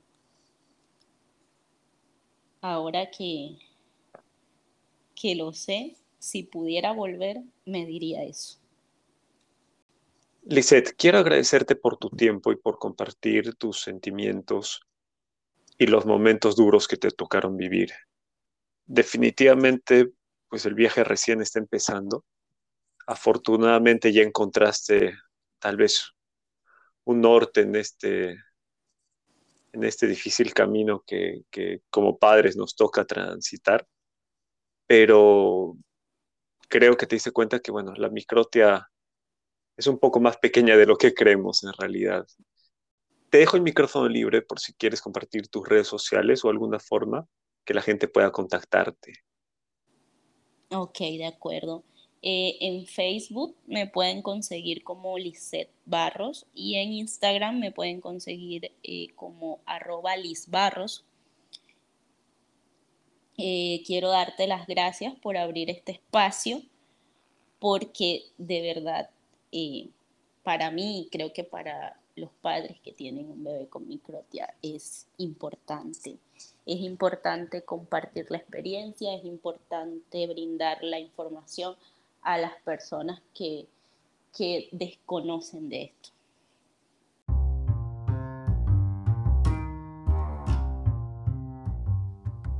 Ahora 2.61 3.09
que, 3.09 3.57
que 5.15 5.35
lo 5.35 5.51
sé, 5.51 5.97
si 6.19 6.43
pudiera 6.43 6.93
volver, 6.93 7.41
me 7.65 7.87
diría 7.87 8.23
eso. 8.23 8.59
Lisette, 10.43 10.93
quiero 10.95 11.17
agradecerte 11.17 11.75
por 11.75 11.97
tu 11.97 12.09
tiempo 12.11 12.51
y 12.51 12.55
por 12.55 12.77
compartir 12.77 13.55
tus 13.55 13.81
sentimientos 13.81 14.81
y 15.77 15.87
los 15.87 16.05
momentos 16.05 16.55
duros 16.55 16.87
que 16.87 16.97
te 16.97 17.09
tocaron 17.09 17.57
vivir. 17.57 17.91
Definitivamente, 18.85 20.11
pues 20.49 20.67
el 20.67 20.75
viaje 20.75 21.03
recién 21.03 21.41
está 21.41 21.57
empezando. 21.57 22.25
Afortunadamente 23.07 24.11
ya 24.13 24.21
encontraste 24.21 25.15
tal 25.59 25.77
vez 25.77 26.11
un 27.03 27.21
norte 27.21 27.61
en 27.61 27.75
este, 27.75 28.37
en 29.73 29.83
este 29.83 30.07
difícil 30.07 30.53
camino 30.53 31.03
que, 31.05 31.43
como 31.89 32.17
padres 32.17 32.55
nos 32.55 32.75
toca 32.75 33.05
transitar, 33.05 33.87
pero 34.87 35.75
creo 36.67 36.97
que 36.97 37.07
te 37.07 37.15
diste 37.15 37.31
cuenta 37.31 37.59
que, 37.59 37.71
bueno, 37.71 37.93
la 37.95 38.09
microtia 38.09 38.89
es 39.77 39.87
un 39.87 39.99
poco 39.99 40.19
más 40.19 40.37
pequeña 40.37 40.77
de 40.77 40.85
lo 40.85 40.97
que 40.97 41.13
creemos 41.13 41.63
en 41.63 41.73
realidad. 41.73 42.27
Te 43.29 43.39
dejo 43.39 43.55
el 43.55 43.63
micrófono 43.63 44.09
libre 44.09 44.41
por 44.41 44.59
si 44.59 44.73
quieres 44.73 45.01
compartir 45.01 45.47
tus 45.47 45.67
redes 45.67 45.87
sociales 45.87 46.43
o 46.43 46.49
alguna 46.49 46.79
forma 46.79 47.27
que 47.63 47.73
la 47.73 47.81
gente 47.81 48.07
pueda 48.07 48.31
contactarte. 48.31 49.13
Ok, 50.69 50.99
de 50.99 51.25
acuerdo. 51.25 51.83
Eh, 52.23 52.57
en 52.61 52.85
Facebook 52.85 53.55
me 53.65 53.87
pueden 53.87 54.21
conseguir 54.21 54.83
como 54.83 55.17
Lisette 55.17 55.71
Barros 55.85 56.45
y 56.53 56.75
en 56.75 56.93
Instagram 56.93 57.59
me 57.59 57.71
pueden 57.71 57.99
conseguir 57.99 58.71
eh, 58.83 59.07
como 59.15 59.59
arroba 59.65 60.13
Barros. 60.47 61.03
Eh, 63.37 63.81
quiero 63.87 64.09
darte 64.09 64.45
las 64.45 64.67
gracias 64.67 65.15
por 65.15 65.35
abrir 65.35 65.71
este 65.71 65.93
espacio 65.93 66.61
porque 67.59 68.25
de 68.37 68.61
verdad 68.61 69.09
para 70.43 70.71
mí, 70.71 71.07
creo 71.11 71.33
que 71.33 71.43
para 71.43 71.99
los 72.15 72.29
padres 72.41 72.79
que 72.81 72.91
tienen 72.91 73.29
un 73.29 73.43
bebé 73.43 73.67
con 73.67 73.87
microtia 73.87 74.53
es 74.61 75.07
importante. 75.17 76.17
Es 76.65 76.79
importante 76.81 77.63
compartir 77.63 78.27
la 78.29 78.37
experiencia, 78.37 79.13
es 79.15 79.25
importante 79.25 80.27
brindar 80.27 80.83
la 80.83 80.99
información 80.99 81.75
a 82.21 82.37
las 82.37 82.53
personas 82.63 83.21
que, 83.33 83.67
que 84.35 84.69
desconocen 84.71 85.69
de 85.69 85.83
esto. 85.83 86.09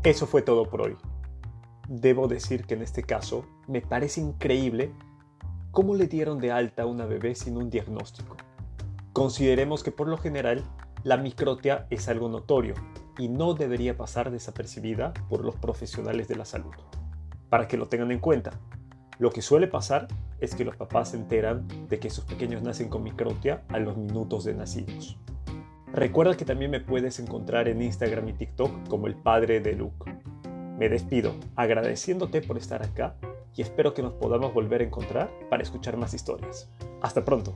Eso 0.03 0.25
fue 0.25 0.41
todo 0.41 0.67
por 0.67 0.81
hoy. 0.81 0.97
Debo 1.87 2.27
decir 2.27 2.65
que 2.65 2.73
en 2.73 2.81
este 2.81 3.03
caso 3.03 3.45
me 3.67 3.81
parece 3.81 4.19
increíble 4.19 4.91
cómo 5.71 5.93
le 5.93 6.07
dieron 6.07 6.39
de 6.39 6.51
alta 6.51 6.83
a 6.83 6.85
una 6.87 7.05
bebé 7.05 7.35
sin 7.35 7.55
un 7.55 7.69
diagnóstico. 7.69 8.35
Consideremos 9.13 9.83
que 9.83 9.91
por 9.91 10.07
lo 10.07 10.17
general 10.17 10.63
la 11.03 11.17
microtia 11.17 11.85
es 11.89 12.07
algo 12.07 12.29
notorio 12.29 12.73
y 13.17 13.27
no 13.27 13.53
debería 13.53 13.95
pasar 13.95 14.31
desapercibida 14.31 15.13
por 15.29 15.45
los 15.45 15.55
profesionales 15.55 16.27
de 16.27 16.35
la 16.35 16.45
salud. 16.45 16.73
Para 17.49 17.67
que 17.67 17.77
lo 17.77 17.87
tengan 17.87 18.11
en 18.11 18.19
cuenta, 18.19 18.59
lo 19.21 19.29
que 19.29 19.43
suele 19.43 19.67
pasar 19.67 20.07
es 20.39 20.55
que 20.55 20.65
los 20.65 20.75
papás 20.75 21.09
se 21.09 21.17
enteran 21.17 21.67
de 21.87 21.99
que 21.99 22.09
sus 22.09 22.25
pequeños 22.25 22.63
nacen 22.63 22.89
con 22.89 23.03
microtia 23.03 23.61
a 23.69 23.77
los 23.77 23.95
minutos 23.95 24.45
de 24.45 24.55
nacidos. 24.55 25.15
Recuerda 25.93 26.35
que 26.35 26.43
también 26.43 26.71
me 26.71 26.79
puedes 26.79 27.19
encontrar 27.19 27.67
en 27.67 27.83
Instagram 27.83 28.29
y 28.29 28.33
TikTok 28.33 28.87
como 28.89 29.05
el 29.05 29.13
padre 29.13 29.59
de 29.59 29.73
Luke. 29.73 30.11
Me 30.79 30.89
despido 30.89 31.35
agradeciéndote 31.55 32.41
por 32.41 32.57
estar 32.57 32.81
acá 32.81 33.15
y 33.55 33.61
espero 33.61 33.93
que 33.93 34.01
nos 34.01 34.13
podamos 34.13 34.55
volver 34.55 34.81
a 34.81 34.85
encontrar 34.85 35.29
para 35.51 35.61
escuchar 35.61 35.97
más 35.97 36.15
historias. 36.15 36.71
Hasta 37.03 37.23
pronto. 37.23 37.55